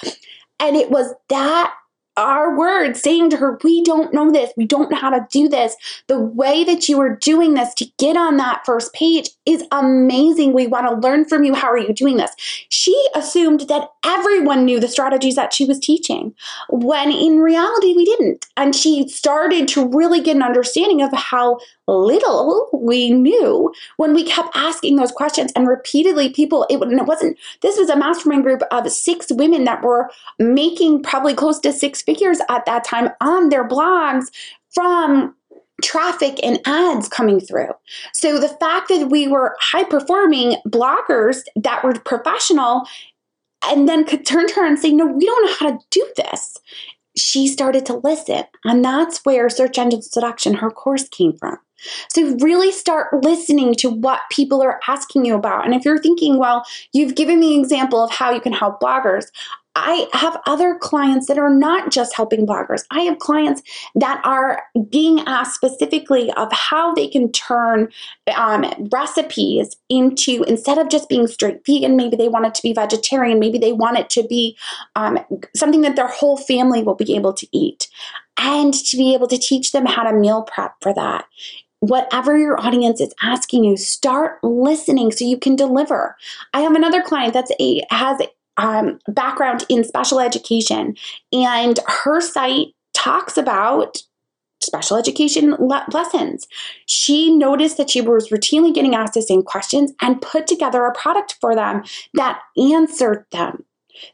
And 0.61 0.77
it 0.77 0.91
was 0.91 1.13
that 1.29 1.75
our 2.21 2.57
words 2.57 3.01
saying 3.01 3.31
to 3.31 3.37
her, 3.39 3.59
We 3.65 3.83
don't 3.83 4.13
know 4.13 4.31
this. 4.31 4.53
We 4.57 4.67
don't 4.67 4.91
know 4.91 4.97
how 4.97 5.11
to 5.11 5.27
do 5.31 5.49
this. 5.49 5.75
The 6.07 6.21
way 6.21 6.65
that 6.65 6.89
you 6.89 7.01
are 7.01 7.17
doing 7.17 7.55
this 7.55 7.73
to 7.75 7.87
get 7.99 8.17
on 8.17 8.37
that 8.37 8.65
first 8.67 8.93
page 8.93 9.31
is 9.47 9.65
amazing. 9.73 10.53
We 10.53 10.67
want 10.67 10.87
to 10.87 11.09
learn 11.09 11.25
from 11.25 11.45
you. 11.45 11.55
How 11.55 11.69
are 11.69 11.79
you 11.79 11.93
doing 11.93 12.19
this? 12.19 12.31
She 12.69 12.95
assumed 13.15 13.61
that 13.69 13.89
everyone 14.05 14.65
knew 14.65 14.79
the 14.79 14.89
strategies 14.89 15.37
that 15.37 15.53
she 15.53 15.65
was 15.65 15.79
teaching, 15.79 16.35
when 16.69 17.11
in 17.11 17.39
reality, 17.39 17.95
we 17.95 18.05
didn't. 18.05 18.47
And 18.57 18.77
she 18.77 19.09
started 19.09 19.67
to 19.69 19.89
really 19.89 20.21
get 20.21 20.37
an 20.37 20.43
understanding 20.43 21.03
of 21.03 21.13
how 21.13 21.59
little 21.91 22.69
we 22.73 23.11
knew 23.11 23.73
when 23.97 24.15
we 24.15 24.25
kept 24.25 24.55
asking 24.55 24.97
those 24.97 25.11
questions 25.11 25.53
and 25.57 25.67
repeatedly 25.67 26.31
people 26.31 26.65
it, 26.71 26.77
it 26.77 27.07
wasn't 27.07 27.37
this 27.63 27.77
was 27.77 27.91
a 27.91 27.97
mastermind 27.97 28.43
group 28.43 28.63
of 28.71 28.91
six 28.91 29.31
women 29.33 29.65
that 29.65 29.83
were 29.83 30.11
making 30.39 31.03
probably 31.03 31.35
close 31.35 31.59
to 31.59 31.73
six 31.73 32.03
figures 32.11 32.41
at 32.49 32.67
that 32.67 32.83
time 32.83 33.11
on 33.21 33.51
their 33.51 33.67
blogs 33.67 34.27
from 34.75 35.35
traffic 35.83 36.39
and 36.43 36.61
ads 36.67 37.09
coming 37.09 37.41
through. 37.41 37.71
So 38.13 38.39
the 38.39 38.49
fact 38.49 38.89
that 38.89 39.09
we 39.11 39.29
were 39.29 39.57
high 39.61 39.85
performing 39.85 40.57
bloggers 40.67 41.43
that 41.57 41.85
were 41.85 41.95
professional 41.95 42.87
and 43.65 43.89
then 43.89 44.05
could 44.05 44.27
turn 44.27 44.49
to 44.49 44.55
her 44.55 44.67
and 44.67 44.79
say, 44.79 44.91
No, 44.91 45.07
we 45.07 45.25
don't 45.25 45.47
know 45.47 45.55
how 45.59 45.71
to 45.71 45.85
do 45.91 46.07
this. 46.17 46.57
She 47.17 47.47
started 47.47 47.87
to 47.87 48.01
listen. 48.05 48.45
And 48.65 48.85
that's 48.85 49.25
where 49.25 49.49
search 49.49 49.79
engine 49.79 50.03
seduction, 50.03 50.55
her 50.55 50.71
course 50.71 51.09
came 51.09 51.37
from. 51.37 51.59
So 52.09 52.37
really 52.37 52.73
start 52.73 53.25
listening 53.25 53.75
to 53.77 53.91
what 53.91 54.21
people 54.31 54.63
are 54.63 54.81
asking 54.87 55.25
you 55.25 55.35
about. 55.35 55.65
And 55.65 55.75
if 55.75 55.85
you're 55.85 56.01
thinking, 56.01 56.39
well, 56.39 56.65
you've 56.93 57.15
given 57.15 57.41
me 57.41 57.55
an 57.55 57.61
example 57.61 58.03
of 58.03 58.11
how 58.11 58.31
you 58.33 58.41
can 58.41 58.53
help 58.53 58.81
bloggers. 58.81 59.27
I 59.77 60.09
have 60.13 60.41
other 60.47 60.77
clients 60.77 61.29
that 61.29 61.39
are 61.39 61.53
not 61.53 61.93
just 61.93 62.15
helping 62.15 62.47
bloggers. 62.47 62.83
I 62.91 63.01
have 63.03 63.19
clients 63.19 63.63
that 63.95 64.21
are 64.25 64.63
being 64.89 65.21
asked 65.27 65.55
specifically 65.55 66.33
of 66.33 66.53
how 66.53 66.93
they 66.93 67.07
can 67.07 67.31
turn 67.31 67.89
um, 68.35 68.65
recipes 68.93 69.77
into, 69.89 70.43
instead 70.45 70.79
of 70.79 70.89
just 70.89 71.09
being 71.09 71.29
straight 71.29 71.65
vegan, 71.65 71.97
maybe 71.97 72.17
they 72.17 72.29
want 72.29 72.47
it 72.47 72.55
to 72.55 72.63
be 72.63 72.73
vegetarian, 72.73 73.39
maybe 73.39 73.59
they 73.59 73.73
want 73.73 73.97
it 73.97 74.11
to 74.11 74.27
be 74.27 74.57
um, 74.97 75.19
something 75.55 75.83
that 75.83 75.95
their 75.95 76.09
whole 76.09 76.37
family 76.37 76.83
will 76.83 76.97
be 76.97 77.15
able 77.15 77.33
to 77.33 77.47
eat. 77.53 77.89
And 78.39 78.73
to 78.73 78.97
be 78.97 79.15
able 79.15 79.29
to 79.29 79.39
teach 79.39 79.73
them 79.73 79.85
how 79.87 80.03
to 80.03 80.17
meal 80.17 80.43
prep 80.43 80.75
for 80.81 80.95
that 80.95 81.27
whatever 81.81 82.37
your 82.37 82.61
audience 82.61 83.01
is 83.01 83.15
asking 83.23 83.65
you 83.65 83.75
start 83.75 84.39
listening 84.43 85.11
so 85.11 85.25
you 85.25 85.39
can 85.39 85.57
deliver 85.57 86.15
i 86.53 86.61
have 86.61 86.75
another 86.75 87.01
client 87.01 87.33
that's 87.33 87.51
a 87.59 87.83
has 87.91 88.21
um, 88.61 88.99
background 89.09 89.65
in 89.69 89.85
special 89.85 90.21
education, 90.21 90.95
and 91.33 91.81
her 91.87 92.21
site 92.21 92.69
talks 92.95 93.37
about 93.37 93.99
special 94.63 94.97
education 94.97 95.53
le- 95.59 95.87
lessons. 95.93 96.47
She 96.87 97.35
noticed 97.35 97.79
that 97.79 97.91
she 97.91 98.01
was 98.01 98.29
routinely 98.29 98.75
getting 98.75 98.95
asked 98.95 99.15
the 99.15 99.23
same 99.23 99.43
questions 99.43 99.93
and 100.03 100.21
put 100.21 100.47
together 100.47 100.85
a 100.85 100.93
product 100.93 101.37
for 101.41 101.55
them 101.55 101.83
that 102.15 102.41
answered 102.59 103.25
them. 103.33 103.65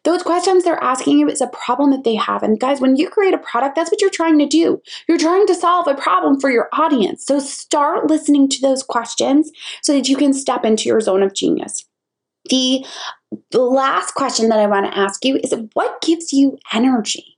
Those 0.05 0.23
questions 0.23 0.65
they're 0.65 0.83
asking 0.83 1.19
you 1.19 1.29
is 1.29 1.41
a 1.41 1.49
problem 1.49 1.91
that 1.91 2.05
they 2.05 2.15
have. 2.15 2.43
And 2.43 2.59
guys, 2.59 2.81
when 2.81 2.97
you 2.97 3.09
create 3.09 3.35
a 3.35 3.39
product, 3.39 3.77
that's 3.77 3.91
what 3.91 4.01
you're 4.01 4.11
trying 4.11 4.39
to 4.39 4.47
do. 4.47 4.81
You're 5.09 5.19
trying 5.19 5.47
to 5.47 5.55
solve 5.55 5.87
a 5.87 5.95
problem 5.95 6.41
for 6.41 6.51
your 6.51 6.69
audience. 6.73 7.25
So 7.27 7.39
start 7.39 8.09
listening 8.09 8.49
to 8.51 8.61
those 8.61 8.83
questions 8.83 9.51
so 9.83 9.93
that 9.93 10.09
you 10.09 10.17
can 10.17 10.33
step 10.33 10.65
into 10.65 10.89
your 10.89 11.01
zone 11.01 11.23
of 11.23 11.35
genius. 11.35 11.85
The 12.49 12.85
last 13.53 14.15
question 14.15 14.49
that 14.49 14.59
I 14.59 14.67
want 14.67 14.87
to 14.87 14.97
ask 14.97 15.25
you 15.25 15.37
is 15.37 15.55
what 15.75 16.01
gives 16.03 16.33
you 16.33 16.59
energy? 16.73 17.37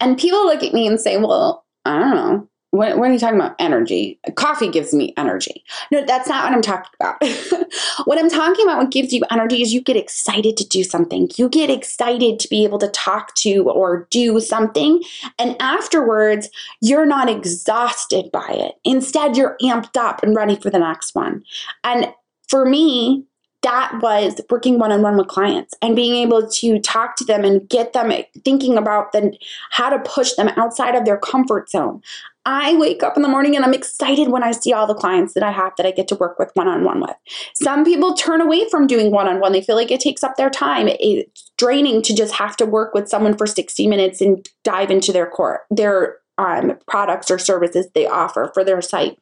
And 0.00 0.18
people 0.18 0.44
look 0.46 0.62
at 0.62 0.72
me 0.72 0.86
and 0.86 0.98
say, 1.00 1.18
well, 1.18 1.64
I 1.84 1.98
don't 1.98 2.14
know. 2.14 2.46
What, 2.72 2.98
what, 2.98 3.10
are 3.10 3.12
you 3.12 3.18
talking 3.18 3.38
about? 3.38 3.56
Energy. 3.58 4.20
Coffee 4.36 4.68
gives 4.68 4.94
me 4.94 5.12
energy. 5.16 5.64
No, 5.90 6.04
that's 6.04 6.28
not 6.28 6.44
what 6.44 6.52
I'm 6.52 6.62
talking 6.62 6.90
about. 7.00 7.16
what 8.04 8.16
I'm 8.16 8.30
talking 8.30 8.64
about, 8.64 8.78
what 8.78 8.92
gives 8.92 9.12
you 9.12 9.22
energy, 9.28 9.60
is 9.60 9.74
you 9.74 9.80
get 9.80 9.96
excited 9.96 10.56
to 10.56 10.68
do 10.68 10.84
something. 10.84 11.28
You 11.36 11.48
get 11.48 11.68
excited 11.68 12.38
to 12.38 12.48
be 12.48 12.62
able 12.62 12.78
to 12.78 12.88
talk 12.88 13.34
to 13.36 13.68
or 13.68 14.06
do 14.12 14.38
something. 14.38 15.02
And 15.36 15.56
afterwards, 15.60 16.48
you're 16.80 17.06
not 17.06 17.28
exhausted 17.28 18.30
by 18.30 18.48
it. 18.48 18.74
Instead, 18.84 19.36
you're 19.36 19.56
amped 19.60 19.96
up 19.96 20.22
and 20.22 20.36
ready 20.36 20.54
for 20.54 20.70
the 20.70 20.78
next 20.78 21.12
one. 21.12 21.42
And 21.82 22.14
for 22.48 22.64
me, 22.64 23.26
that 23.62 24.00
was 24.00 24.40
working 24.48 24.78
one 24.78 24.92
on 24.92 25.02
one 25.02 25.16
with 25.16 25.28
clients 25.28 25.74
and 25.82 25.94
being 25.94 26.14
able 26.16 26.48
to 26.48 26.78
talk 26.80 27.16
to 27.16 27.24
them 27.24 27.44
and 27.44 27.68
get 27.68 27.92
them 27.92 28.12
thinking 28.44 28.78
about 28.78 29.12
then 29.12 29.34
how 29.70 29.90
to 29.90 29.98
push 29.98 30.32
them 30.34 30.48
outside 30.56 30.94
of 30.94 31.04
their 31.04 31.18
comfort 31.18 31.68
zone. 31.70 32.00
I 32.46 32.74
wake 32.76 33.02
up 33.02 33.16
in 33.16 33.22
the 33.22 33.28
morning 33.28 33.54
and 33.54 33.64
I'm 33.64 33.74
excited 33.74 34.28
when 34.28 34.42
I 34.42 34.52
see 34.52 34.72
all 34.72 34.86
the 34.86 34.94
clients 34.94 35.34
that 35.34 35.42
I 35.42 35.52
have 35.52 35.72
that 35.76 35.84
I 35.84 35.90
get 35.90 36.08
to 36.08 36.14
work 36.14 36.38
with 36.38 36.50
one 36.54 36.68
on 36.68 36.84
one 36.84 37.00
with. 37.00 37.14
Some 37.54 37.84
people 37.84 38.14
turn 38.14 38.40
away 38.40 38.66
from 38.70 38.86
doing 38.86 39.10
one 39.10 39.28
on 39.28 39.40
one. 39.40 39.52
They 39.52 39.60
feel 39.60 39.76
like 39.76 39.90
it 39.90 40.00
takes 40.00 40.24
up 40.24 40.36
their 40.36 40.48
time. 40.48 40.88
It's 40.88 41.52
draining 41.58 42.00
to 42.02 42.14
just 42.14 42.32
have 42.34 42.56
to 42.56 42.66
work 42.66 42.94
with 42.94 43.08
someone 43.10 43.36
for 43.36 43.46
60 43.46 43.86
minutes 43.86 44.22
and 44.22 44.48
dive 44.64 44.90
into 44.90 45.12
their 45.12 45.26
core, 45.26 45.64
their 45.70 46.16
um, 46.38 46.78
products 46.88 47.30
or 47.30 47.38
services 47.38 47.88
they 47.94 48.06
offer 48.06 48.50
for 48.54 48.64
their 48.64 48.80
site. 48.80 49.18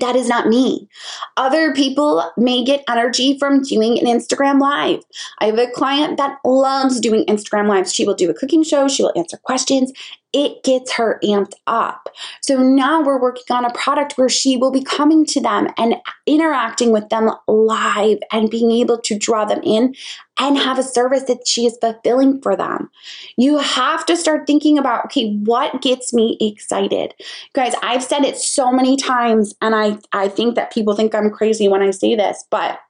That 0.00 0.16
is 0.16 0.28
not 0.28 0.48
me. 0.48 0.88
Other 1.36 1.72
people 1.72 2.30
may 2.36 2.64
get 2.64 2.84
energy 2.88 3.38
from 3.38 3.62
doing 3.62 3.98
an 3.98 4.06
Instagram 4.06 4.60
live. 4.60 5.00
I 5.38 5.46
have 5.46 5.58
a 5.58 5.70
client 5.70 6.16
that 6.16 6.38
loves 6.44 7.00
doing 7.00 7.24
Instagram 7.26 7.68
lives. 7.68 7.94
She 7.94 8.04
will 8.04 8.14
do 8.14 8.30
a 8.30 8.34
cooking 8.34 8.64
show, 8.64 8.88
she 8.88 9.02
will 9.02 9.12
answer 9.16 9.36
questions, 9.36 9.92
it 10.34 10.64
gets 10.64 10.92
her 10.92 11.20
amped 11.22 11.54
up. 11.68 12.08
So 12.42 12.58
now 12.58 13.00
we're 13.00 13.20
working 13.20 13.54
on 13.54 13.64
a 13.64 13.72
product 13.72 14.18
where 14.18 14.28
she 14.28 14.56
will 14.56 14.72
be 14.72 14.82
coming 14.82 15.24
to 15.26 15.40
them 15.40 15.68
and 15.78 15.94
interacting 16.26 16.90
with 16.90 17.08
them 17.08 17.30
live 17.46 18.18
and 18.32 18.50
being 18.50 18.72
able 18.72 18.98
to 18.98 19.16
draw 19.16 19.44
them 19.44 19.60
in 19.62 19.94
and 20.38 20.58
have 20.58 20.80
a 20.80 20.82
service 20.82 21.22
that 21.24 21.46
she 21.46 21.66
is 21.66 21.78
fulfilling 21.80 22.42
for 22.42 22.56
them. 22.56 22.90
You 23.36 23.58
have 23.58 24.04
to 24.06 24.16
start 24.16 24.48
thinking 24.48 24.76
about 24.76 25.04
okay, 25.06 25.36
what 25.44 25.80
gets 25.80 26.12
me 26.12 26.36
excited? 26.40 27.14
Guys, 27.52 27.74
I've 27.82 28.02
said 28.02 28.24
it 28.24 28.36
so 28.36 28.72
many 28.72 28.96
times 28.96 29.54
and 29.62 29.74
I 29.74 29.98
I 30.12 30.28
think 30.28 30.56
that 30.56 30.72
people 30.72 30.96
think 30.96 31.14
I'm 31.14 31.30
crazy 31.30 31.68
when 31.68 31.82
I 31.82 31.92
say 31.92 32.16
this, 32.16 32.44
but 32.50 32.80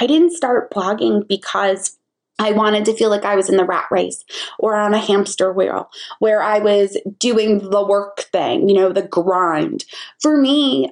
I 0.00 0.06
didn't 0.06 0.32
start 0.32 0.72
blogging 0.72 1.26
because 1.28 1.96
I 2.40 2.52
wanted 2.52 2.86
to 2.86 2.94
feel 2.94 3.10
like 3.10 3.24
I 3.24 3.36
was 3.36 3.50
in 3.50 3.58
the 3.58 3.66
rat 3.66 3.84
race 3.90 4.24
or 4.58 4.74
on 4.74 4.94
a 4.94 4.98
hamster 4.98 5.52
wheel 5.52 5.90
where 6.20 6.42
I 6.42 6.58
was 6.58 6.96
doing 7.18 7.58
the 7.70 7.86
work 7.86 8.22
thing, 8.32 8.66
you 8.66 8.74
know, 8.74 8.92
the 8.92 9.02
grind. 9.02 9.84
For 10.20 10.38
me, 10.38 10.90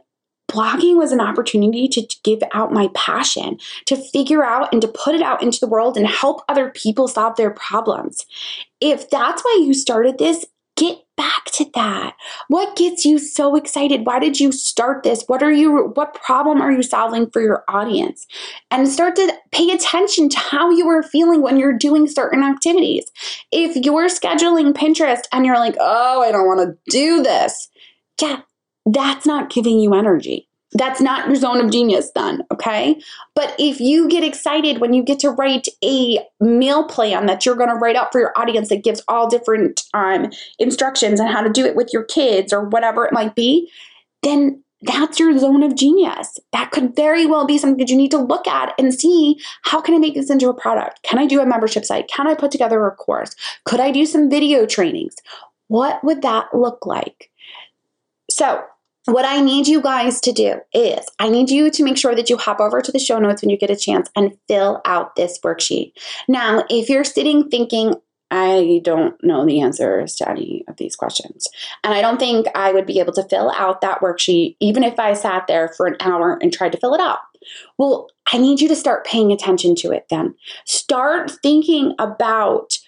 blogging 0.51 0.99
was 0.99 1.11
an 1.11 1.23
opportunity 1.23 1.89
to 1.89 2.07
give 2.23 2.41
out 2.53 2.71
my 2.71 2.91
passion, 2.95 3.59
to 3.87 3.97
figure 3.97 4.45
out 4.45 4.71
and 4.73 4.83
to 4.83 4.89
put 4.89 5.15
it 5.15 5.23
out 5.23 5.43
into 5.43 5.59
the 5.59 5.67
world 5.67 5.97
and 5.97 6.07
help 6.07 6.43
other 6.51 6.69
people 6.71 7.09
solve 7.09 7.37
their 7.37 7.51
problems. 7.51 8.27
If 8.83 9.09
that's 9.09 9.43
why 9.43 9.63
you 9.65 9.73
started 9.73 10.19
this, 10.19 10.45
get 10.77 10.99
back 11.19 11.47
to 11.47 11.67
that. 11.75 12.15
What 12.47 12.77
gets 12.77 13.05
you 13.05 13.19
so 13.19 13.57
excited? 13.57 14.07
Why 14.07 14.21
did 14.21 14.41
you 14.41 14.53
start 14.53 15.03
this? 15.03 15.25
What 15.27 15.43
are 15.43 15.53
you 15.53 15.89
what 15.95 16.15
problem 16.15 16.63
are 16.63 16.73
you 16.73 16.83
solving 16.83 17.29
for 17.31 17.43
your 17.43 17.65
audience? 17.69 18.27
And 18.71 18.89
start 18.89 19.17
to 19.17 19.35
pay 19.53 19.71
attention 19.71 20.31
to 20.31 20.39
how 20.39 20.71
you 20.71 20.89
are 20.89 21.03
feeling 21.03 21.43
when 21.43 21.59
you're 21.59 21.77
doing 21.77 22.07
certain 22.07 22.43
activities. 22.43 23.05
If 23.53 23.77
you're 23.85 24.07
scheduling 24.07 24.73
Pinterest 24.73 25.23
and 25.33 25.45
you're 25.45 25.59
like, 25.59 25.77
"Oh, 25.79 26.23
I 26.23 26.33
don't 26.33 26.47
want 26.47 26.61
to 26.61 26.91
do 26.91 27.23
this." 27.23 27.69
Yeah, 28.23 28.41
that's 28.87 29.27
not 29.27 29.51
giving 29.51 29.79
you 29.81 29.95
energy. 29.95 30.48
That's 30.73 31.01
not 31.01 31.27
your 31.27 31.37
zone 31.37 31.65
of 31.65 31.71
genius, 31.71 32.11
then, 32.15 32.43
okay? 32.53 33.01
But 33.35 33.55
if 33.59 33.81
you 33.81 34.07
get 34.09 34.23
excited 34.23 34.81
when 34.81 34.93
you 34.93 35.03
get 35.03 35.19
to 35.21 35.31
write 35.31 35.67
a 35.83 36.19
meal 36.41 36.85
plan 36.85 37.27
that 37.27 37.47
you're 37.47 37.57
to 37.57 37.75
write 37.75 37.97
up 37.97 38.13
for 38.13 38.21
your 38.21 38.33
audience 38.37 38.69
that 38.69 38.85
gives 38.85 39.03
all 39.09 39.31
different 39.31 39.83
um, 39.95 40.31
instructions 40.59 41.21
on 41.21 41.27
how 41.29 41.41
to 41.41 41.49
do 41.49 41.65
it 41.65 41.75
with 41.75 41.91
your 41.93 42.05
kids 42.05 42.53
or 42.53 42.69
whatever 42.69 43.07
it 43.07 43.15
might 43.15 43.35
be, 43.35 43.71
then 44.23 44.63
that's 44.83 45.19
your 45.19 45.37
zone 45.39 45.63
of 45.63 45.75
genius. 45.75 46.39
That 46.53 46.71
could 46.71 46.95
very 46.95 47.27
well 47.27 47.47
be 47.47 47.59
something 47.59 47.79
that 47.79 47.91
you 47.91 47.97
need 47.97 48.13
to 48.13 48.19
look 48.19 48.47
at 48.47 48.75
and 48.79 48.95
see 48.95 49.41
how 49.63 49.81
can 49.81 49.95
I 49.95 49.99
make 49.99 50.15
this 50.15 50.31
into 50.31 50.49
a 50.49 50.55
product? 50.55 51.03
Can 51.03 51.19
I 51.19 51.27
do 51.27 51.41
a 51.41 51.47
membership 51.47 51.85
site? 51.85 52.09
Can 52.09 52.29
I 52.29 52.35
put 52.35 52.51
together 52.51 52.87
a 52.87 52.95
course? 52.95 53.35
Could 53.65 53.81
I 53.81 53.91
do 53.91 54.07
some 54.07 54.31
video 54.31 54.67
trainings? 54.67 55.17
What 55.69 56.03
would 56.05 56.23
that 56.23 56.55
look 56.55 56.87
like? 56.87 57.31
So, 58.31 58.63
what 59.09 59.25
I 59.25 59.41
need 59.41 59.67
you 59.67 59.81
guys 59.81 60.21
to 60.21 60.33
do 60.33 60.61
is 60.73 61.05
I 61.19 61.29
need 61.31 61.51
you 61.51 61.71
to 61.71 61.83
make 61.83 61.97
sure 61.97 62.15
that 62.15 62.29
you 62.29 62.37
hop 62.37 62.61
over 62.61 62.81
to 62.81 62.93
the 62.93 62.99
show 62.99 63.19
notes 63.19 63.43
when 63.43 63.51
you 63.51 63.57
get 63.57 63.71
a 63.71 63.77
chance 63.77 64.11
and 64.15 64.37
fill 64.49 64.83
out 64.85 65.17
this 65.17 65.39
worksheet. 65.41 65.93
Now, 66.29 66.65
if 66.69 66.91
you're 66.91 67.05
sitting 67.05 67.49
thinking, 67.49 67.95
I 68.31 68.83
don't 68.85 69.15
know 69.25 69.47
the 69.47 69.63
answers 69.63 70.15
to 70.17 70.29
any 70.29 70.63
of 70.69 70.77
these 70.77 70.95
questions. 70.95 71.49
And 71.83 71.95
I 71.95 72.03
don't 72.03 72.19
think 72.19 72.47
I 72.55 72.73
would 72.73 72.85
be 72.85 73.01
able 73.01 73.15
to 73.15 73.27
fill 73.29 73.51
out 73.53 73.81
that 73.81 74.01
worksheet 74.01 74.57
even 74.61 74.85
if 74.85 74.99
I 74.99 75.15
sat 75.15 75.47
there 75.47 75.69
for 75.69 75.87
an 75.87 75.97
hour 76.01 76.39
and 76.43 76.53
tried 76.53 76.73
to 76.73 76.79
fill 76.79 76.93
it 76.95 77.01
out. 77.01 77.21
Well, 77.79 78.09
I 78.31 78.37
need 78.37 78.61
you 78.61 78.69
to 78.69 78.77
start 78.77 79.07
paying 79.07 79.33
attention 79.33 79.75
to 79.77 79.91
it 79.91 80.07
then. 80.11 80.35
Start 80.67 81.31
thinking 81.43 81.95
about 81.99 82.79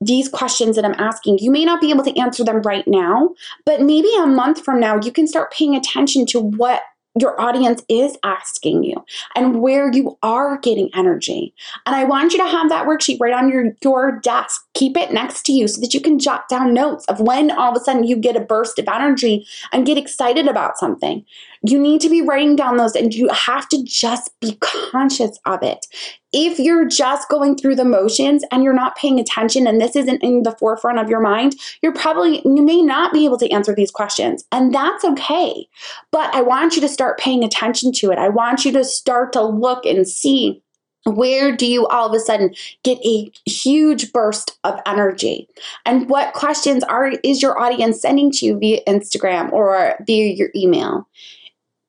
these 0.00 0.28
questions 0.28 0.76
that 0.76 0.84
I'm 0.84 0.94
asking, 0.98 1.38
you 1.38 1.50
may 1.50 1.64
not 1.64 1.80
be 1.80 1.90
able 1.90 2.04
to 2.04 2.18
answer 2.18 2.42
them 2.42 2.62
right 2.62 2.86
now, 2.86 3.34
but 3.66 3.82
maybe 3.82 4.10
a 4.18 4.26
month 4.26 4.64
from 4.64 4.80
now, 4.80 4.98
you 5.00 5.12
can 5.12 5.26
start 5.26 5.52
paying 5.52 5.76
attention 5.76 6.26
to 6.26 6.40
what 6.40 6.82
your 7.18 7.40
audience 7.40 7.82
is 7.88 8.16
asking 8.22 8.84
you 8.84 9.04
and 9.34 9.60
where 9.60 9.92
you 9.92 10.16
are 10.22 10.58
getting 10.58 10.90
energy. 10.94 11.52
And 11.84 11.96
I 11.96 12.04
want 12.04 12.32
you 12.32 12.38
to 12.38 12.46
have 12.46 12.68
that 12.68 12.86
worksheet 12.86 13.18
right 13.20 13.34
on 13.34 13.50
your, 13.50 13.72
your 13.82 14.20
desk. 14.20 14.64
Keep 14.74 14.96
it 14.96 15.12
next 15.12 15.44
to 15.46 15.52
you 15.52 15.66
so 15.66 15.80
that 15.80 15.92
you 15.92 16.00
can 16.00 16.20
jot 16.20 16.48
down 16.48 16.72
notes 16.72 17.04
of 17.06 17.20
when 17.20 17.50
all 17.50 17.72
of 17.72 17.76
a 17.76 17.84
sudden 17.84 18.04
you 18.04 18.16
get 18.16 18.36
a 18.36 18.40
burst 18.40 18.78
of 18.78 18.86
energy 18.86 19.44
and 19.72 19.86
get 19.86 19.98
excited 19.98 20.46
about 20.46 20.78
something. 20.78 21.24
You 21.62 21.78
need 21.78 22.00
to 22.00 22.08
be 22.08 22.22
writing 22.22 22.56
down 22.56 22.78
those 22.78 22.94
and 22.94 23.12
you 23.12 23.28
have 23.28 23.68
to 23.68 23.82
just 23.84 24.30
be 24.40 24.56
conscious 24.60 25.38
of 25.44 25.62
it. 25.62 25.86
If 26.32 26.58
you're 26.58 26.86
just 26.86 27.28
going 27.28 27.56
through 27.56 27.76
the 27.76 27.84
motions 27.84 28.44
and 28.50 28.64
you're 28.64 28.72
not 28.72 28.96
paying 28.96 29.20
attention 29.20 29.66
and 29.66 29.80
this 29.80 29.94
isn't 29.94 30.22
in 30.22 30.42
the 30.42 30.52
forefront 30.52 30.98
of 30.98 31.10
your 31.10 31.20
mind, 31.20 31.56
you're 31.82 31.92
probably, 31.92 32.40
you 32.44 32.62
may 32.62 32.80
not 32.80 33.12
be 33.12 33.24
able 33.24 33.36
to 33.38 33.50
answer 33.50 33.74
these 33.74 33.90
questions. 33.90 34.44
And 34.52 34.74
that's 34.74 35.04
okay. 35.04 35.68
But 36.12 36.34
I 36.34 36.40
want 36.40 36.76
you 36.76 36.80
to 36.82 36.88
start 36.88 37.18
paying 37.18 37.44
attention 37.44 37.92
to 37.92 38.10
it. 38.10 38.18
I 38.18 38.30
want 38.30 38.64
you 38.64 38.72
to 38.72 38.84
start 38.84 39.32
to 39.34 39.42
look 39.42 39.84
and 39.84 40.08
see 40.08 40.62
where 41.04 41.54
do 41.54 41.66
you 41.66 41.86
all 41.86 42.06
of 42.06 42.14
a 42.14 42.20
sudden 42.20 42.54
get 42.84 42.98
a 43.04 43.30
huge 43.46 44.12
burst 44.12 44.58
of 44.64 44.78
energy 44.86 45.48
and 45.86 46.10
what 46.10 46.34
questions 46.34 46.84
are 46.84 47.12
is 47.24 47.40
your 47.40 47.58
audience 47.58 48.00
sending 48.00 48.30
to 48.30 48.44
you 48.44 48.58
via 48.58 48.84
instagram 48.86 49.50
or 49.50 49.96
via 50.06 50.26
your 50.26 50.50
email 50.54 51.08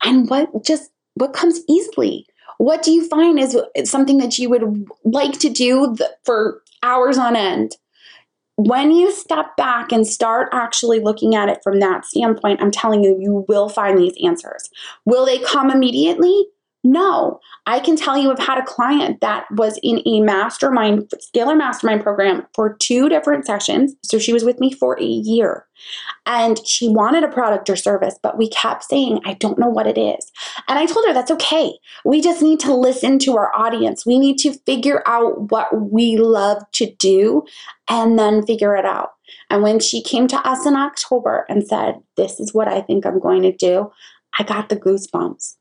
and 0.03 0.29
what 0.29 0.49
just 0.63 0.91
what 1.15 1.33
comes 1.33 1.61
easily? 1.67 2.25
What 2.57 2.83
do 2.83 2.91
you 2.91 3.07
find 3.07 3.39
is 3.39 3.57
something 3.85 4.17
that 4.19 4.37
you 4.37 4.49
would 4.49 4.87
like 5.03 5.39
to 5.39 5.49
do 5.49 5.95
for 6.23 6.61
hours 6.83 7.17
on 7.17 7.35
end? 7.35 7.75
When 8.55 8.91
you 8.91 9.11
step 9.11 9.57
back 9.57 9.91
and 9.91 10.05
start 10.05 10.49
actually 10.51 10.99
looking 10.99 11.33
at 11.35 11.49
it 11.49 11.59
from 11.63 11.79
that 11.79 12.05
standpoint 12.05 12.61
i'm 12.61 12.69
telling 12.69 13.03
you 13.03 13.17
you 13.19 13.45
will 13.47 13.69
find 13.69 13.97
these 13.97 14.13
answers. 14.23 14.69
Will 15.05 15.25
they 15.25 15.39
come 15.39 15.71
immediately 15.71 16.47
no, 16.83 17.39
I 17.67 17.79
can 17.79 17.95
tell 17.95 18.17
you 18.17 18.31
I've 18.31 18.39
had 18.39 18.57
a 18.57 18.65
client 18.65 19.21
that 19.21 19.45
was 19.51 19.79
in 19.83 20.01
a 20.07 20.19
mastermind, 20.21 21.11
scalar 21.15 21.55
mastermind 21.55 22.01
program 22.01 22.47
for 22.55 22.75
two 22.77 23.07
different 23.07 23.45
sessions. 23.45 23.93
So 24.03 24.17
she 24.17 24.33
was 24.33 24.43
with 24.43 24.59
me 24.59 24.73
for 24.73 24.99
a 24.99 25.05
year 25.05 25.67
and 26.25 26.65
she 26.65 26.87
wanted 26.87 27.23
a 27.23 27.27
product 27.27 27.69
or 27.69 27.75
service, 27.75 28.15
but 28.23 28.37
we 28.37 28.49
kept 28.49 28.83
saying, 28.83 29.19
I 29.25 29.35
don't 29.35 29.59
know 29.59 29.67
what 29.67 29.85
it 29.85 29.97
is. 29.97 30.31
And 30.67 30.79
I 30.79 30.87
told 30.87 31.05
her 31.05 31.13
that's 31.13 31.31
okay. 31.31 31.77
We 32.03 32.19
just 32.19 32.41
need 32.41 32.59
to 32.61 32.73
listen 32.73 33.19
to 33.19 33.37
our 33.37 33.55
audience. 33.55 34.05
We 34.05 34.17
need 34.17 34.37
to 34.39 34.53
figure 34.65 35.03
out 35.05 35.51
what 35.51 35.91
we 35.91 36.17
love 36.17 36.63
to 36.73 36.91
do 36.95 37.43
and 37.89 38.17
then 38.17 38.45
figure 38.45 38.75
it 38.75 38.85
out. 38.85 39.11
And 39.51 39.61
when 39.61 39.79
she 39.79 40.01
came 40.01 40.27
to 40.27 40.37
us 40.47 40.65
in 40.65 40.75
October 40.75 41.45
and 41.47 41.65
said, 41.65 42.01
This 42.17 42.39
is 42.39 42.53
what 42.53 42.67
I 42.67 42.81
think 42.81 43.05
I'm 43.05 43.19
going 43.19 43.43
to 43.43 43.51
do, 43.51 43.91
I 44.39 44.43
got 44.43 44.69
the 44.69 44.77
goosebumps 44.77 45.55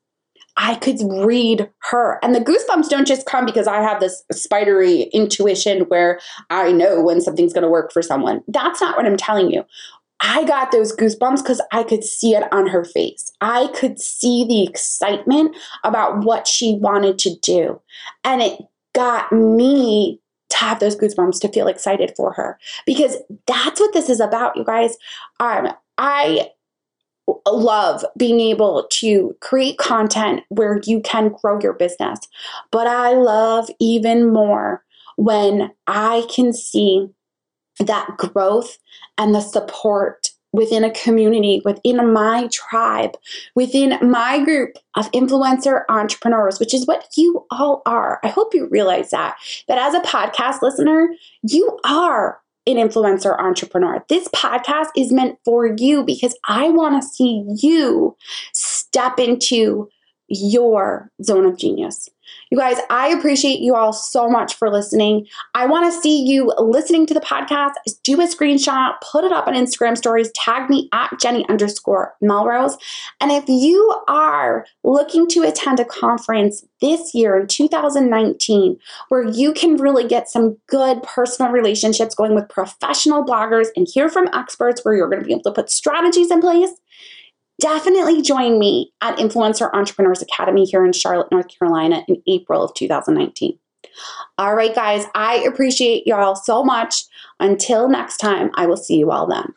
I 0.62 0.74
could 0.74 1.00
read 1.24 1.70
her. 1.90 2.18
And 2.22 2.34
the 2.34 2.40
goosebumps 2.40 2.90
don't 2.90 3.08
just 3.08 3.26
come 3.26 3.46
because 3.46 3.66
I 3.66 3.80
have 3.80 3.98
this 3.98 4.22
spidery 4.30 5.04
intuition 5.04 5.80
where 5.84 6.20
I 6.50 6.70
know 6.70 7.02
when 7.02 7.22
something's 7.22 7.54
going 7.54 7.62
to 7.62 7.70
work 7.70 7.92
for 7.92 8.02
someone. 8.02 8.44
That's 8.46 8.78
not 8.78 8.94
what 8.94 9.06
I'm 9.06 9.16
telling 9.16 9.50
you. 9.50 9.64
I 10.20 10.44
got 10.44 10.70
those 10.70 10.94
goosebumps 10.94 11.38
because 11.38 11.62
I 11.72 11.82
could 11.82 12.04
see 12.04 12.34
it 12.34 12.44
on 12.52 12.66
her 12.66 12.84
face. 12.84 13.32
I 13.40 13.68
could 13.68 13.98
see 13.98 14.44
the 14.44 14.62
excitement 14.62 15.56
about 15.82 16.24
what 16.24 16.46
she 16.46 16.74
wanted 16.74 17.18
to 17.20 17.34
do. 17.38 17.80
And 18.22 18.42
it 18.42 18.60
got 18.94 19.32
me 19.32 20.20
to 20.50 20.56
have 20.58 20.78
those 20.78 20.94
goosebumps 20.94 21.40
to 21.40 21.48
feel 21.48 21.68
excited 21.68 22.12
for 22.18 22.34
her 22.34 22.58
because 22.84 23.16
that's 23.46 23.80
what 23.80 23.94
this 23.94 24.10
is 24.10 24.20
about, 24.20 24.56
you 24.56 24.64
guys. 24.64 24.98
Um, 25.38 25.72
I 25.96 26.50
love 27.46 28.04
being 28.16 28.40
able 28.40 28.86
to 28.90 29.36
create 29.40 29.78
content 29.78 30.42
where 30.48 30.80
you 30.84 31.00
can 31.00 31.34
grow 31.40 31.60
your 31.60 31.74
business. 31.74 32.18
But 32.70 32.86
I 32.86 33.12
love 33.12 33.70
even 33.78 34.32
more 34.32 34.84
when 35.16 35.70
I 35.86 36.26
can 36.30 36.52
see 36.52 37.08
that 37.78 38.16
growth 38.16 38.78
and 39.18 39.34
the 39.34 39.40
support 39.40 40.30
within 40.52 40.82
a 40.82 40.90
community, 40.90 41.62
within 41.64 42.12
my 42.12 42.48
tribe, 42.48 43.16
within 43.54 43.98
my 44.02 44.42
group 44.42 44.76
of 44.96 45.10
influencer 45.12 45.82
entrepreneurs, 45.88 46.58
which 46.58 46.74
is 46.74 46.86
what 46.86 47.06
you 47.16 47.46
all 47.50 47.82
are. 47.86 48.18
I 48.24 48.28
hope 48.28 48.54
you 48.54 48.66
realize 48.68 49.10
that, 49.10 49.36
that 49.68 49.78
as 49.78 49.94
a 49.94 50.00
podcast 50.00 50.60
listener, 50.62 51.08
you 51.42 51.78
are 51.84 52.40
an 52.70 52.88
influencer 52.88 53.38
entrepreneur. 53.38 54.04
This 54.08 54.28
podcast 54.28 54.88
is 54.96 55.12
meant 55.12 55.38
for 55.44 55.66
you 55.66 56.04
because 56.04 56.36
I 56.46 56.70
want 56.70 57.00
to 57.00 57.08
see 57.08 57.44
you 57.56 58.16
step 58.52 59.18
into 59.18 59.88
your 60.30 61.10
zone 61.22 61.44
of 61.44 61.58
genius. 61.58 62.08
You 62.50 62.58
guys, 62.58 62.78
I 62.90 63.08
appreciate 63.08 63.60
you 63.60 63.74
all 63.74 63.92
so 63.92 64.28
much 64.28 64.54
for 64.54 64.70
listening. 64.70 65.26
I 65.54 65.66
want 65.66 65.92
to 65.92 66.00
see 66.00 66.24
you 66.24 66.52
listening 66.58 67.06
to 67.06 67.14
the 67.14 67.20
podcast. 67.20 67.72
Do 68.02 68.20
a 68.20 68.24
screenshot, 68.24 68.94
put 69.02 69.24
it 69.24 69.32
up 69.32 69.46
on 69.46 69.54
Instagram 69.54 69.96
stories, 69.96 70.30
tag 70.34 70.70
me 70.70 70.88
at 70.92 71.10
Jenny 71.20 71.48
underscore 71.48 72.14
Melrose. 72.20 72.76
And 73.20 73.30
if 73.30 73.44
you 73.48 73.94
are 74.08 74.66
looking 74.84 75.28
to 75.28 75.42
attend 75.42 75.80
a 75.80 75.84
conference 75.84 76.64
this 76.80 77.14
year 77.14 77.38
in 77.38 77.46
2019 77.46 78.78
where 79.08 79.28
you 79.28 79.52
can 79.52 79.76
really 79.76 80.06
get 80.06 80.28
some 80.28 80.56
good 80.66 81.02
personal 81.02 81.52
relationships 81.52 82.14
going 82.14 82.34
with 82.34 82.48
professional 82.48 83.24
bloggers 83.24 83.66
and 83.76 83.86
hear 83.92 84.08
from 84.08 84.28
experts 84.32 84.84
where 84.84 84.94
you're 84.94 85.08
going 85.08 85.20
to 85.20 85.26
be 85.26 85.32
able 85.32 85.42
to 85.42 85.52
put 85.52 85.70
strategies 85.70 86.30
in 86.30 86.40
place, 86.40 86.70
definitely 87.60 88.22
join 88.22 88.58
me 88.58 88.92
at 89.00 89.18
Influencer 89.18 89.72
Entrepreneurs 89.72 90.22
Academy 90.22 90.64
here 90.64 90.84
in 90.84 90.92
Charlotte, 90.92 91.30
North 91.30 91.46
Carolina 91.48 92.04
in 92.08 92.22
April 92.26 92.64
of 92.64 92.74
2019. 92.74 93.58
All 94.38 94.54
right, 94.54 94.74
guys, 94.74 95.04
I 95.14 95.36
appreciate 95.46 96.06
y'all 96.06 96.34
so 96.34 96.64
much. 96.64 97.04
Until 97.38 97.88
next 97.88 98.16
time, 98.16 98.50
I 98.54 98.66
will 98.66 98.76
see 98.76 98.96
you 98.96 99.10
all 99.10 99.26
then. 99.26 99.52